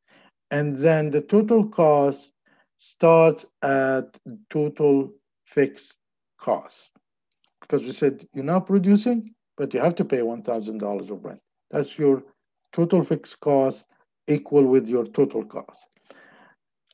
And 0.51 0.77
then 0.77 1.11
the 1.11 1.23
total 1.23 1.67
cost 1.67 2.33
starts 2.79 3.47
at 3.63 4.19
total 4.51 5.13
fixed 5.47 5.97
cost. 6.39 6.91
Because 7.61 7.83
we 7.83 7.93
said 7.93 8.27
you're 8.35 8.45
not 8.45 8.67
producing, 8.67 9.35
but 9.57 9.73
you 9.73 9.81
have 9.81 9.95
to 9.97 10.05
pay 10.05 10.19
$1,000 10.19 11.11
of 11.11 11.25
rent. 11.25 11.41
That's 11.71 11.99
your 11.99 12.23
total 12.73 13.05
fixed 13.05 13.39
cost 13.41 13.85
equal 14.27 14.65
with 14.65 14.89
your 14.89 15.07
total 15.07 15.45
cost. 15.45 15.87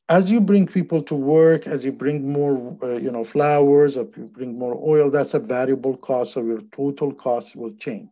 As 0.09 0.31
you 0.31 0.41
bring 0.41 0.69
people 0.69 1.03
to 1.03 1.15
work, 1.17 1.67
as 1.67 1.85
you 1.85 1.91
bring 1.91 2.33
more, 2.33 2.77
uh, 2.83 2.97
you 2.97 3.11
know, 3.11 3.25
flours, 3.25 3.97
if 3.97 4.17
you 4.17 4.25
bring 4.25 4.57
more 4.57 4.75
oil, 4.75 5.11
that's 5.11 5.35
a 5.35 5.41
variable 5.41 5.97
cost, 5.97 6.35
so 6.35 6.43
your 6.43 6.61
total 6.73 7.13
cost 7.13 7.57
will 7.57 7.75
change. 7.75 8.09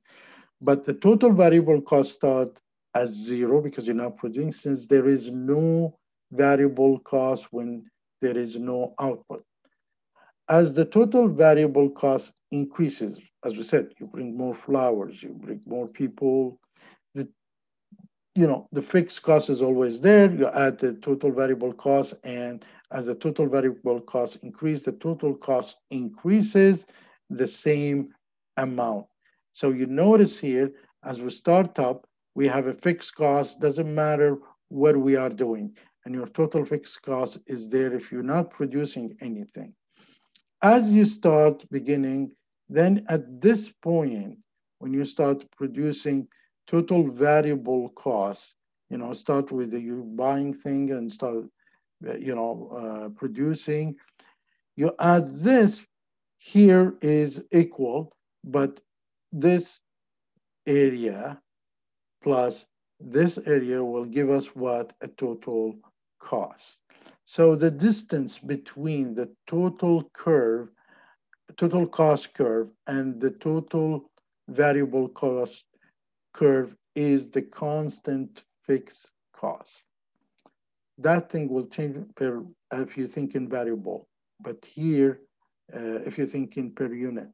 But 0.61 0.85
the 0.85 0.95
total 0.95 1.33
variable 1.33 1.81
cost 1.81 2.13
start 2.13 2.61
as 2.97 3.11
zero 3.11 3.61
because 3.61 3.87
you're 3.87 3.95
not 3.95 4.17
producing, 4.17 4.53
since 4.53 4.87
there 4.87 5.09
is 5.09 5.31
no 5.31 5.97
variable 6.33 6.99
cost 7.01 7.47
when 7.53 7.85
there 8.21 8.37
is 8.37 8.57
no 8.57 8.95
output. 8.99 9.45
As 10.49 10.73
the 10.73 10.85
total 10.85 11.29
variable 11.29 11.91
cost 11.91 12.33
increases, 12.51 13.19
as 13.45 13.55
we 13.55 13.63
said, 13.63 13.93
you 13.99 14.07
bring 14.07 14.37
more 14.37 14.57
flours, 14.67 15.23
you 15.23 15.31
bring 15.31 15.61
more 15.67 15.87
people. 15.87 16.59
You 18.35 18.49
know, 18.49 18.69
the 18.73 18.83
fixed 18.83 19.23
cost 19.23 19.49
is 19.49 19.63
always 19.63 20.01
there. 20.01 20.31
You 20.31 20.49
add 20.49 20.79
the 20.79 20.95
total 20.95 21.31
variable 21.31 21.73
cost, 21.73 22.15
and 22.25 22.65
as 22.91 23.07
the 23.07 23.15
total 23.15 23.49
variable 23.49 24.01
cost 24.01 24.39
increase, 24.43 24.83
the 24.83 24.93
total 24.93 25.35
cost 25.35 25.77
increases 25.91 26.85
the 27.31 27.47
same 27.47 28.13
amount. 28.57 29.07
So 29.53 29.71
you 29.71 29.87
notice 29.87 30.39
here, 30.39 30.73
as 31.05 31.21
we 31.21 31.31
start 31.31 31.79
up, 31.79 32.09
we 32.35 32.49
have 32.49 32.67
a 32.67 32.75
fixed 32.75 33.15
cost. 33.15 33.61
Doesn't 33.61 33.95
matter 33.95 34.39
what 34.69 34.97
we 34.97 35.15
are 35.15 35.31
doing, 35.31 35.77
and 36.05 36.15
your 36.15 36.27
total 36.27 36.65
fixed 36.65 37.03
cost 37.03 37.39
is 37.47 37.69
there 37.69 37.95
if 37.95 38.11
you're 38.11 38.23
not 38.23 38.51
producing 38.51 39.17
anything. 39.21 39.73
As 40.63 40.91
you 40.91 41.05
start 41.05 41.65
beginning 41.71 42.33
then 42.69 43.05
at 43.09 43.41
this 43.41 43.69
point, 43.83 44.39
when 44.79 44.93
you 44.93 45.05
start 45.05 45.45
producing 45.57 46.27
total 46.67 47.11
variable 47.11 47.91
costs, 47.91 48.55
you 48.91 48.99
know, 48.99 49.13
start 49.13 49.53
with 49.53 49.71
the 49.71 49.81
you 49.81 50.05
buying 50.17 50.55
thing 50.55 50.93
and 50.93 51.13
start, 51.13 51.45
you 52.19 52.35
know, 52.35 52.55
uh, 52.81 53.09
producing. 53.11 53.97
You 54.77 54.93
add 54.99 55.41
this 55.43 55.81
here 56.39 56.95
is 57.01 57.41
equal, 57.53 58.13
but 58.45 58.81
this 59.33 59.81
area 60.67 61.41
plus 62.23 62.65
this 63.01 63.39
area 63.47 63.85
will 63.85 64.05
give 64.05 64.31
us 64.31 64.47
what 64.55 64.95
a 65.03 65.09
total 65.09 65.77
cost. 66.21 66.79
So 67.27 67.55
the 67.55 67.71
distance 67.71 68.39
between 68.39 69.15
the 69.15 69.29
total 69.47 70.11
curve 70.13 70.69
total 71.57 71.87
cost 71.87 72.33
curve 72.35 72.69
and 72.87 73.21
the 73.21 73.31
total 73.31 74.11
variable 74.49 75.09
cost 75.09 75.65
curve 76.35 76.75
is 76.95 77.31
the 77.31 77.43
constant 77.43 78.43
fixed 78.67 79.11
cost. 79.33 79.85
That 80.99 81.31
thing 81.31 81.49
will 81.49 81.67
change 81.67 81.97
per 82.15 82.45
if 82.73 82.97
you 82.97 83.09
think 83.09 83.35
in 83.35 83.49
variable, 83.49 84.09
but 84.41 84.65
here, 84.65 85.21
uh, 85.75 86.01
if 86.07 86.19
you 86.19 86.27
think 86.27 86.57
in 86.57 86.71
per 86.71 86.93
unit, 86.93 87.33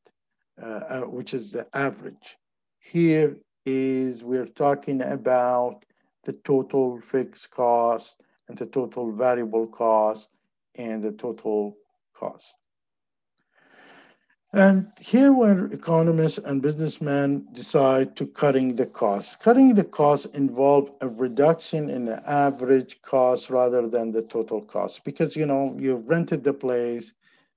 uh, 0.63 0.67
uh, 0.67 1.01
which 1.01 1.35
is 1.35 1.51
the 1.53 1.67
average, 1.75 2.37
here 2.79 3.37
is 3.67 4.23
we're 4.23 4.47
talking 4.47 5.03
about 5.03 5.85
the 6.25 6.33
total 6.45 7.01
fixed 7.11 7.51
cost 7.51 8.17
and 8.49 8.57
the 8.59 8.67
total 8.67 9.13
variable 9.13 9.67
cost 9.67 10.29
and 10.75 11.03
the 11.03 11.13
total 11.13 11.77
cost. 12.15 12.47
And 14.53 14.91
here 14.99 15.33
where 15.33 15.67
economists 15.67 16.39
and 16.39 16.61
businessmen 16.61 17.47
decide 17.53 18.17
to 18.17 18.27
cutting 18.27 18.75
the 18.75 18.87
cost. 18.87 19.39
Cutting 19.39 19.75
the 19.75 19.85
cost 19.85 20.27
involve 20.35 20.91
a 21.01 21.09
reduction 21.09 21.89
in 21.89 22.05
the 22.07 22.29
average 22.29 23.01
cost 23.03 23.49
rather 23.49 23.89
than 23.89 24.11
the 24.11 24.23
total 24.23 24.61
cost 24.63 25.05
because 25.05 25.37
you 25.37 25.47
know 25.47 25.77
you 25.79 25.97
rented 25.97 26.43
the 26.43 26.53
place. 26.53 27.13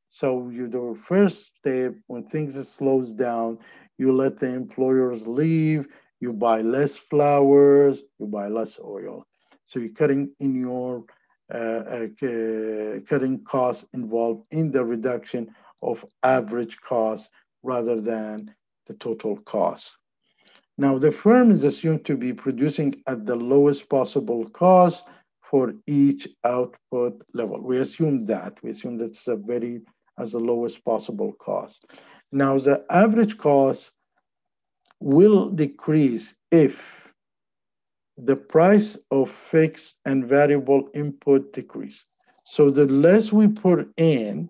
So 0.10 0.50
you 0.50 0.68
do 0.68 1.00
first 1.08 1.52
step 1.56 1.96
when 2.08 2.26
things 2.26 2.54
slows 2.70 3.12
down, 3.12 3.58
you 3.98 4.14
let 4.14 4.38
the 4.38 4.54
employers 4.54 5.26
leave, 5.26 5.88
you 6.20 6.32
buy 6.32 6.62
less 6.62 6.96
flours, 6.96 8.04
you 8.20 8.28
buy 8.28 8.50
less 8.50 8.80
oil. 8.80 9.26
So 9.66 9.80
you're 9.80 9.94
cutting 9.94 10.30
in 10.40 10.54
your 10.54 11.06
uh, 11.52 11.58
uh, 11.58 13.00
cutting 13.10 13.44
costs 13.46 13.86
involved 13.94 14.46
in 14.52 14.72
the 14.72 14.86
reduction 14.86 15.54
of 15.84 16.06
average 16.24 16.80
cost 16.82 17.30
rather 17.64 18.00
than 18.02 18.54
the 18.88 18.94
total 18.96 19.38
cost. 19.38 19.94
Now, 20.78 20.98
the 20.98 21.12
firm 21.12 21.52
is 21.52 21.64
assumed 21.64 22.06
to 22.06 22.18
be 22.18 22.34
producing 22.34 22.96
at 23.08 23.26
the 23.26 23.36
lowest 23.36 23.90
possible 23.90 24.50
cost 24.50 25.04
for 25.42 25.74
each 25.86 26.28
output 26.44 27.24
level. 27.34 27.62
We 27.62 27.78
assume 27.78 28.26
that. 28.26 28.58
We 28.64 28.72
assume 28.72 28.98
that's 28.98 29.28
a 29.28 29.36
very 29.36 29.82
as 30.18 30.32
the 30.32 30.40
lowest 30.40 30.84
possible 30.84 31.34
cost. 31.34 31.86
Now, 32.32 32.60
the 32.60 32.84
average 32.90 33.38
cost 33.38 33.92
will 35.00 35.50
decrease 35.50 36.34
if 36.52 36.80
the 38.18 38.36
price 38.36 38.98
of 39.12 39.32
fixed 39.52 39.96
and 40.06 40.26
variable 40.26 40.88
input 40.94 41.52
decrease. 41.54 42.06
So 42.46 42.70
the 42.70 42.86
less 42.86 43.32
we 43.32 43.48
put 43.48 43.92
in, 43.98 44.50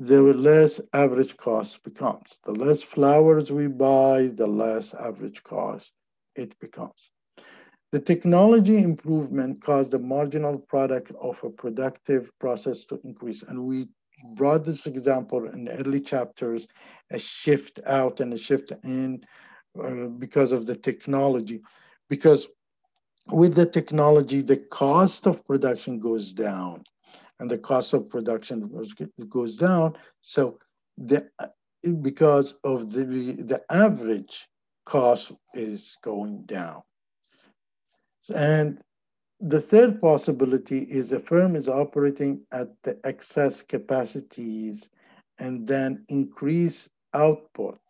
the 0.00 0.22
less 0.22 0.80
average 0.92 1.36
cost 1.36 1.82
becomes. 1.82 2.38
The 2.44 2.52
less 2.52 2.82
flours 2.82 3.50
we 3.50 3.66
buy, 3.66 4.28
the 4.28 4.46
less 4.46 4.94
average 4.94 5.42
cost 5.42 5.90
it 6.36 6.56
becomes. 6.60 7.10
The 7.90 7.98
technology 7.98 8.78
improvement 8.78 9.60
caused 9.60 9.90
the 9.90 9.98
marginal 9.98 10.56
product 10.56 11.10
of 11.20 11.42
a 11.42 11.50
productive 11.50 12.30
process 12.38 12.84
to 12.86 13.00
increase. 13.02 13.42
And 13.42 13.64
we 13.64 13.88
brought 14.36 14.64
this 14.64 14.86
example 14.86 15.48
in 15.48 15.68
early 15.68 16.00
chapters, 16.00 16.68
a 17.10 17.18
shift 17.18 17.80
out 17.84 18.20
and 18.20 18.32
a 18.32 18.38
shift 18.38 18.72
in 18.84 19.24
uh, 19.82 20.06
because 20.18 20.52
of 20.52 20.66
the 20.66 20.76
technology. 20.76 21.60
Because 22.08 22.46
with 23.32 23.56
the 23.56 23.66
technology, 23.66 24.42
the 24.42 24.58
cost 24.58 25.26
of 25.26 25.44
production 25.44 25.98
goes 25.98 26.32
down 26.32 26.84
and 27.40 27.50
the 27.50 27.58
cost 27.58 27.92
of 27.94 28.08
production 28.08 28.70
goes, 29.28 29.56
down. 29.56 29.94
So 30.22 30.58
the 30.96 31.28
because 32.02 32.54
of 32.64 32.92
the 32.92 33.04
the 33.04 33.62
average 33.70 34.48
cost 34.84 35.32
is 35.54 35.96
going 36.02 36.42
down. 36.42 36.82
And 38.34 38.82
the 39.40 39.60
third 39.60 40.00
possibility 40.00 40.80
is 40.80 41.12
a 41.12 41.20
firm 41.20 41.54
is 41.54 41.68
operating 41.68 42.40
at 42.50 42.68
the 42.82 42.98
excess 43.04 43.62
capacities 43.62 44.88
and 45.38 45.66
then 45.66 46.04
increase 46.08 46.88
output 47.14 47.80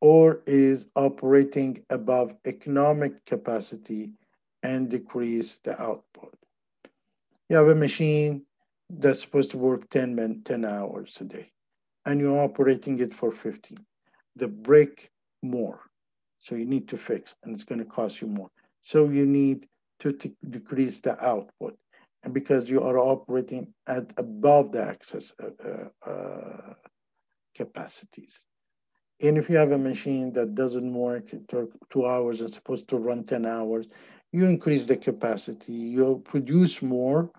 or 0.00 0.40
is 0.46 0.86
operating 0.96 1.84
above 1.90 2.34
economic 2.46 3.24
capacity 3.26 4.12
and 4.62 4.88
decrease 4.88 5.58
the 5.64 5.80
output. 5.80 6.37
You 7.48 7.56
have 7.56 7.68
a 7.68 7.74
machine 7.74 8.42
that's 8.90 9.20
supposed 9.20 9.52
to 9.52 9.58
work 9.58 9.88
10, 9.90 10.14
men, 10.14 10.42
10 10.44 10.64
hours 10.64 11.16
a 11.20 11.24
day, 11.24 11.50
and 12.06 12.20
you're 12.20 12.40
operating 12.40 13.00
it 13.00 13.14
for 13.14 13.32
15. 13.32 13.78
The 14.36 14.48
break 14.48 15.10
more. 15.42 15.80
So 16.40 16.54
you 16.54 16.66
need 16.66 16.88
to 16.88 16.98
fix, 16.98 17.34
and 17.42 17.54
it's 17.54 17.64
going 17.64 17.80
to 17.80 17.84
cost 17.84 18.20
you 18.20 18.28
more. 18.28 18.50
So 18.82 19.08
you 19.08 19.26
need 19.26 19.66
to 20.00 20.12
decrease 20.48 21.00
the 21.00 21.22
output. 21.24 21.76
And 22.22 22.34
because 22.34 22.68
you 22.68 22.82
are 22.82 22.98
operating 22.98 23.74
at 23.86 24.12
above 24.16 24.72
the 24.72 24.82
access 24.82 25.32
uh, 25.42 26.08
uh, 26.08 26.74
capacities. 27.56 28.44
And 29.20 29.36
if 29.36 29.50
you 29.50 29.56
have 29.56 29.72
a 29.72 29.78
machine 29.78 30.32
that 30.34 30.54
doesn't 30.54 30.94
work 30.94 31.24
two 31.90 32.06
hours 32.06 32.40
and 32.40 32.52
supposed 32.54 32.88
to 32.88 32.96
run 32.96 33.24
10 33.24 33.46
hours, 33.46 33.86
you 34.32 34.46
increase 34.46 34.86
the 34.86 34.96
capacity, 34.96 35.72
you 35.72 36.22
produce 36.24 36.82
more, 36.82 37.30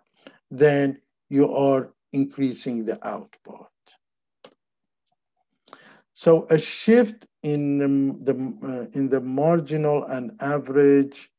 then 0.52 1.00
you 1.30 1.52
are 1.54 1.94
increasing 2.14 2.86
the 2.86 3.06
output. 3.08 3.68
So 6.14 6.48
a 6.50 6.58
shift 6.58 7.26
in 7.44 7.78
the, 7.78 8.34
the 8.34 8.68
uh, 8.68 8.86
in 8.98 9.10
the 9.10 9.22
marginal 9.22 10.04
and 10.04 10.32
average 10.42 11.30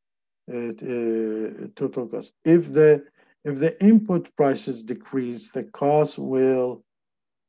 uh, 0.50 0.56
uh, 0.56 1.66
total 1.76 2.08
cost. 2.10 2.32
If 2.44 2.72
the 2.72 3.04
if 3.44 3.58
the 3.58 3.82
input 3.82 4.34
prices 4.36 4.82
decrease, 4.82 5.50
the 5.52 5.64
cost 5.64 6.18
will 6.18 6.82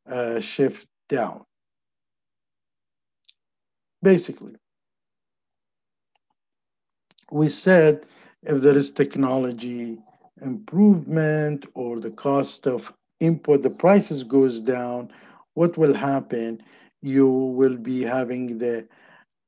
uh, 0.09 0.39
shift 0.39 0.85
down. 1.09 1.45
Basically, 4.01 4.55
we 7.31 7.49
said 7.49 8.05
if 8.43 8.61
there 8.61 8.77
is 8.77 8.91
technology 8.91 9.97
improvement 10.41 11.65
or 11.75 11.99
the 11.99 12.11
cost 12.11 12.67
of 12.67 12.91
input, 13.19 13.63
the 13.63 13.69
prices 13.69 14.23
goes 14.23 14.59
down, 14.59 15.11
what 15.53 15.77
will 15.77 15.93
happen? 15.93 16.61
You 17.01 17.27
will 17.29 17.77
be 17.77 18.01
having 18.01 18.57
the 18.57 18.87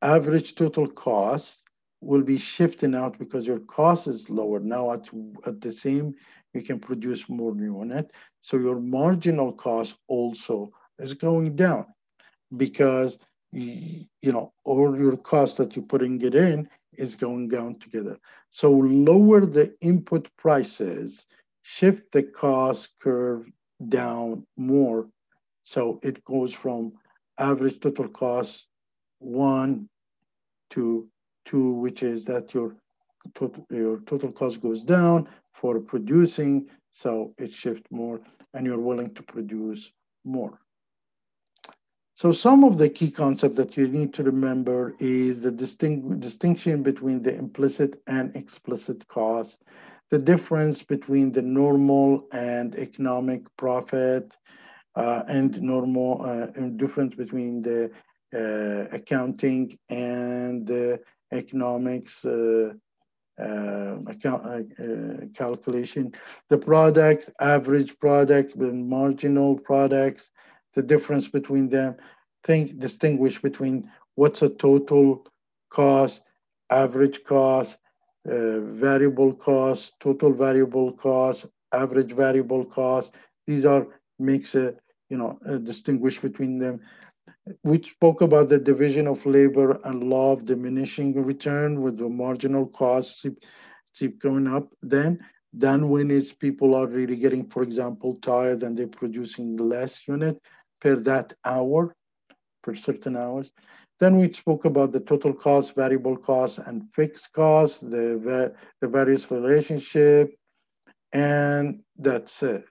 average 0.01 0.55
total 0.55 0.87
cost 0.87 1.57
will 2.01 2.21
be 2.21 2.37
shifting 2.37 2.93
out 2.95 3.17
because 3.17 3.47
your 3.47 3.59
cost 3.59 4.07
is 4.07 4.29
lower. 4.29 4.59
Now 4.59 4.91
at, 4.93 5.07
at 5.45 5.61
the 5.61 5.71
same, 5.71 6.13
you 6.53 6.61
can 6.61 6.79
produce 6.79 7.27
more 7.29 7.55
unit. 7.55 8.11
So 8.41 8.57
your 8.57 8.79
marginal 8.79 9.53
cost 9.53 9.95
also 10.07 10.71
is 10.99 11.13
going 11.13 11.55
down 11.55 11.85
because 12.57 13.17
you 13.51 14.07
know 14.23 14.51
all 14.65 14.97
your 14.97 15.15
cost 15.17 15.57
that 15.57 15.75
you're 15.75 15.85
putting 15.85 16.21
it 16.21 16.35
in 16.35 16.67
is 16.97 17.15
going 17.15 17.49
down 17.49 17.79
together. 17.79 18.17
So 18.51 18.71
lower 18.71 19.45
the 19.45 19.75
input 19.81 20.29
prices, 20.37 21.25
shift 21.63 22.11
the 22.11 22.23
cost 22.23 22.89
curve 23.01 23.45
down 23.89 24.45
more. 24.57 25.07
So 25.63 25.99
it 26.03 26.23
goes 26.25 26.53
from 26.53 26.93
average 27.39 27.79
total 27.79 28.09
cost 28.09 28.67
one 29.19 29.89
to 30.71 31.07
two, 31.45 31.71
which 31.73 32.03
is 32.03 32.25
that 32.25 32.53
your 32.53 32.75
total, 33.35 33.65
your 33.69 33.99
total 34.01 34.31
cost 34.31 34.61
goes 34.61 34.81
down 34.81 35.27
for 35.53 35.79
producing. 35.79 36.67
So 36.91 37.33
it 37.37 37.53
shifts 37.53 37.87
more 37.91 38.21
and 38.53 38.65
you're 38.65 38.79
willing 38.79 39.13
to 39.15 39.23
produce 39.23 39.91
more. 40.23 40.59
So 42.15 42.31
some 42.31 42.63
of 42.63 42.77
the 42.77 42.89
key 42.89 43.09
concepts 43.09 43.57
that 43.57 43.75
you 43.75 43.87
need 43.87 44.13
to 44.13 44.23
remember 44.23 44.95
is 44.99 45.41
the 45.41 45.51
distinct, 45.51 46.19
distinction 46.19 46.83
between 46.83 47.23
the 47.23 47.33
implicit 47.33 48.01
and 48.05 48.35
explicit 48.35 49.07
cost, 49.07 49.57
the 50.11 50.19
difference 50.19 50.83
between 50.83 51.31
the 51.31 51.41
normal 51.41 52.27
and 52.31 52.75
economic 52.75 53.41
profit, 53.57 54.31
uh, 54.95 55.23
and 55.27 55.59
normal 55.61 56.21
uh, 56.23 56.47
and 56.55 56.77
difference 56.77 57.15
between 57.15 57.63
the 57.63 57.89
uh, 58.35 58.87
accounting 58.95 59.77
and 59.89 60.67
the 60.67 60.99
economics 61.31 62.23
uh, 62.25 62.73
uh, 63.41 63.97
account, 64.05 64.71
uh, 64.79 65.25
calculation, 65.35 66.13
the 66.49 66.57
product, 66.57 67.29
average 67.41 67.97
product, 67.99 68.55
with 68.55 68.73
marginal 68.73 69.57
products, 69.57 70.29
the 70.75 70.81
difference 70.81 71.27
between 71.27 71.69
them, 71.69 71.95
think 72.45 72.79
distinguish 72.79 73.41
between 73.41 73.89
what's 74.15 74.41
a 74.41 74.49
total 74.49 75.25
cost, 75.69 76.21
average 76.69 77.23
cost, 77.23 77.77
uh, 78.29 78.59
variable 78.59 79.33
cost, 79.33 79.93
total 79.99 80.33
variable 80.33 80.91
cost, 80.93 81.45
average 81.71 82.13
variable 82.13 82.65
cost. 82.65 83.11
These 83.47 83.65
are 83.65 83.87
makes 84.19 84.55
a 84.55 84.75
you 85.09 85.17
know 85.17 85.39
a 85.45 85.57
distinguish 85.57 86.19
between 86.19 86.59
them. 86.59 86.79
We 87.63 87.81
spoke 87.81 88.21
about 88.21 88.49
the 88.49 88.59
division 88.59 89.07
of 89.07 89.25
labor 89.25 89.79
and 89.83 90.03
law 90.03 90.33
of 90.33 90.45
diminishing 90.45 91.13
return 91.13 91.81
with 91.81 91.97
the 91.97 92.07
marginal 92.07 92.67
costs 92.67 93.21
keep, 93.21 93.43
keep 93.93 94.21
going 94.21 94.47
up. 94.47 94.69
Then 94.81 95.19
then 95.53 95.89
when 95.89 96.09
it's 96.09 96.33
people 96.33 96.73
are 96.73 96.87
really 96.87 97.15
getting, 97.15 97.47
for 97.47 97.61
example, 97.61 98.15
tired 98.21 98.63
and 98.63 98.75
they're 98.75 98.87
producing 98.87 99.55
less 99.55 100.01
unit, 100.07 100.41
per 100.83 100.97
that 100.97 101.33
hour, 101.45 101.95
per 102.61 102.75
certain 102.75 103.15
hours. 103.15 103.49
Then 104.01 104.17
we 104.17 104.33
spoke 104.33 104.65
about 104.65 104.91
the 104.91 104.99
total 104.99 105.33
cost, 105.33 105.75
variable 105.75 106.17
cost, 106.17 106.59
and 106.59 106.83
fixed 106.93 107.31
cost, 107.31 107.79
the, 107.79 108.53
the 108.81 108.87
various 108.87 109.31
relationship, 109.31 110.35
and 111.13 111.79
that's 111.97 112.43
it. 112.43 112.65